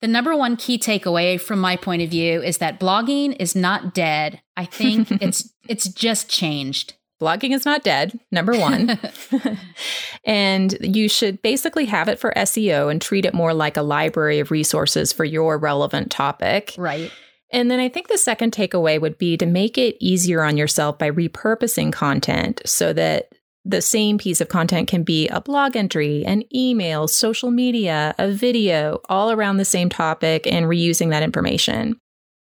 The 0.00 0.08
number 0.08 0.36
one 0.36 0.56
key 0.56 0.78
takeaway 0.78 1.40
from 1.40 1.60
my 1.60 1.76
point 1.76 2.02
of 2.02 2.10
view 2.10 2.42
is 2.42 2.58
that 2.58 2.80
blogging 2.80 3.36
is 3.38 3.54
not 3.54 3.94
dead. 3.94 4.42
I 4.56 4.64
think 4.64 5.10
it's 5.22 5.52
it's 5.68 5.88
just 5.88 6.28
changed. 6.28 6.94
Blogging 7.22 7.54
is 7.54 7.64
not 7.64 7.84
dead, 7.84 8.18
number 8.32 8.58
1. 8.58 8.98
and 10.24 10.76
you 10.80 11.08
should 11.08 11.40
basically 11.40 11.84
have 11.84 12.08
it 12.08 12.18
for 12.18 12.32
SEO 12.36 12.90
and 12.90 13.00
treat 13.00 13.24
it 13.24 13.32
more 13.32 13.54
like 13.54 13.76
a 13.76 13.82
library 13.82 14.40
of 14.40 14.50
resources 14.50 15.12
for 15.12 15.24
your 15.24 15.56
relevant 15.56 16.10
topic. 16.10 16.74
Right. 16.76 17.12
And 17.52 17.70
then 17.70 17.78
I 17.78 17.88
think 17.88 18.08
the 18.08 18.18
second 18.18 18.52
takeaway 18.52 19.00
would 19.00 19.18
be 19.18 19.36
to 19.36 19.46
make 19.46 19.78
it 19.78 19.96
easier 20.00 20.42
on 20.42 20.56
yourself 20.56 20.98
by 20.98 21.12
repurposing 21.12 21.92
content 21.92 22.60
so 22.64 22.92
that 22.92 23.28
the 23.64 23.80
same 23.80 24.18
piece 24.18 24.40
of 24.40 24.48
content 24.48 24.88
can 24.88 25.02
be 25.02 25.28
a 25.28 25.40
blog 25.40 25.76
entry, 25.76 26.24
an 26.24 26.42
email, 26.54 27.06
social 27.06 27.50
media, 27.50 28.14
a 28.18 28.30
video, 28.30 29.00
all 29.08 29.30
around 29.30 29.56
the 29.56 29.64
same 29.64 29.88
topic 29.88 30.46
and 30.46 30.66
reusing 30.66 31.10
that 31.10 31.22
information. 31.22 31.96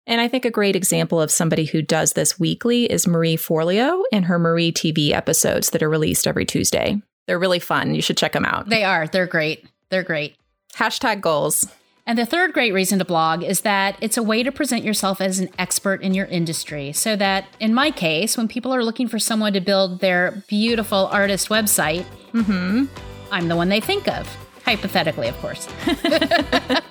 And 0.07 0.21
I 0.21 0.29
think 0.29 0.45
a 0.45 0.51
great 0.51 0.77
example 0.77 1.21
of 1.21 1.31
somebody 1.31 1.65
who 1.65 1.83
does 1.83 2.13
this 2.13 2.39
weekly 2.39 2.85
is 2.85 3.09
Marie 3.09 3.37
Forleo 3.37 4.03
and 4.13 4.27
her 4.27 4.39
Marie 4.39 4.71
TV 4.73 5.11
episodes 5.11 5.71
that 5.71 5.83
are 5.83 5.89
released 5.89 6.27
every 6.27 6.45
Tuesday. 6.45 7.01
They're 7.27 7.39
really 7.39 7.59
fun. 7.59 7.95
You 7.95 8.03
should 8.03 8.17
check 8.17 8.33
them 8.33 8.45
out. 8.45 8.69
They 8.69 8.85
are. 8.85 9.09
They're 9.09 9.27
great. 9.27 9.67
They're 9.89 10.05
great. 10.05 10.37
Hashtag 10.75 11.21
goals. 11.21 11.67
And 12.09 12.17
the 12.17 12.25
third 12.25 12.53
great 12.53 12.73
reason 12.73 13.01
to 13.01 13.05
blog 13.05 13.43
is 13.43 13.63
that 13.63 13.97
it's 14.01 14.17
a 14.17 14.23
way 14.23 14.45
to 14.45 14.53
present 14.53 14.85
yourself 14.85 15.21
as 15.21 15.41
an 15.41 15.49
expert 15.59 16.03
in 16.03 16.15
your 16.15 16.27
industry. 16.27 16.93
So 16.93 17.17
that 17.17 17.47
in 17.59 17.75
my 17.75 17.91
case, 17.91 18.37
when 18.37 18.47
people 18.47 18.73
are 18.73 18.85
looking 18.85 19.09
for 19.09 19.19
someone 19.19 19.53
to 19.55 19.61
build 19.61 19.99
their 19.99 20.45
beautiful 20.47 21.09
artist 21.09 21.49
website, 21.49 22.05
mm-hmm, 22.33 22.85
I'm 23.33 23.49
the 23.49 23.57
one 23.57 23.71
they 23.71 23.81
think 23.81 24.07
of. 24.07 24.29
Hypothetically, 24.65 25.27
of 25.27 25.37
course. 25.39 25.69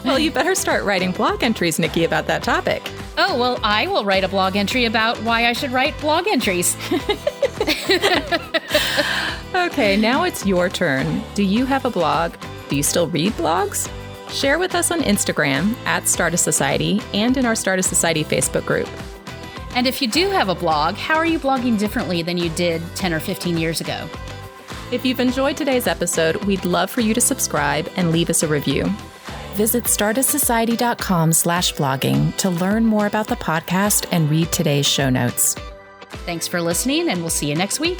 well, 0.04 0.18
you 0.18 0.32
better 0.32 0.56
start 0.56 0.82
writing 0.82 1.12
blog 1.12 1.44
entries, 1.44 1.78
Nikki, 1.78 2.02
about 2.02 2.26
that 2.26 2.42
topic. 2.42 2.82
Oh, 3.18 3.38
well, 3.38 3.60
I 3.62 3.86
will 3.86 4.04
write 4.04 4.24
a 4.24 4.28
blog 4.28 4.56
entry 4.56 4.84
about 4.84 5.16
why 5.18 5.46
I 5.46 5.52
should 5.52 5.70
write 5.70 5.96
blog 6.00 6.26
entries. 6.26 6.76
okay, 9.54 9.96
now 9.96 10.24
it's 10.24 10.44
your 10.44 10.68
turn. 10.68 11.22
Do 11.34 11.44
you 11.44 11.66
have 11.66 11.84
a 11.84 11.90
blog? 11.90 12.34
Do 12.68 12.76
you 12.76 12.82
still 12.82 13.06
read 13.08 13.32
blogs? 13.34 13.88
Share 14.30 14.58
with 14.58 14.74
us 14.74 14.90
on 14.90 15.00
Instagram 15.00 15.74
at 15.86 16.08
Stardust 16.08 16.44
Society 16.44 17.00
and 17.14 17.36
in 17.36 17.46
our 17.46 17.54
Stardust 17.54 17.88
Society 17.88 18.24
Facebook 18.24 18.66
group. 18.66 18.88
And 19.74 19.86
if 19.86 20.00
you 20.00 20.08
do 20.08 20.30
have 20.30 20.48
a 20.48 20.54
blog, 20.54 20.94
how 20.94 21.16
are 21.16 21.26
you 21.26 21.38
blogging 21.38 21.78
differently 21.78 22.22
than 22.22 22.38
you 22.38 22.48
did 22.50 22.82
10 22.96 23.12
or 23.12 23.20
15 23.20 23.58
years 23.58 23.80
ago? 23.80 24.08
If 24.90 25.04
you've 25.04 25.20
enjoyed 25.20 25.56
today's 25.56 25.86
episode, 25.86 26.36
we'd 26.44 26.64
love 26.64 26.90
for 26.90 27.00
you 27.02 27.12
to 27.12 27.20
subscribe 27.20 27.90
and 27.96 28.10
leave 28.10 28.30
us 28.30 28.42
a 28.42 28.48
review. 28.48 28.84
Visit 29.54 29.84
stardustsociety.com 29.84 31.32
slash 31.32 31.74
blogging 31.74 32.36
to 32.36 32.50
learn 32.50 32.86
more 32.86 33.06
about 33.06 33.26
the 33.26 33.36
podcast 33.36 34.06
and 34.12 34.30
read 34.30 34.52
today's 34.52 34.86
show 34.86 35.08
notes. 35.08 35.54
Thanks 36.24 36.46
for 36.46 36.60
listening, 36.60 37.08
and 37.08 37.20
we'll 37.20 37.30
see 37.30 37.48
you 37.48 37.54
next 37.54 37.80
week. 37.80 37.98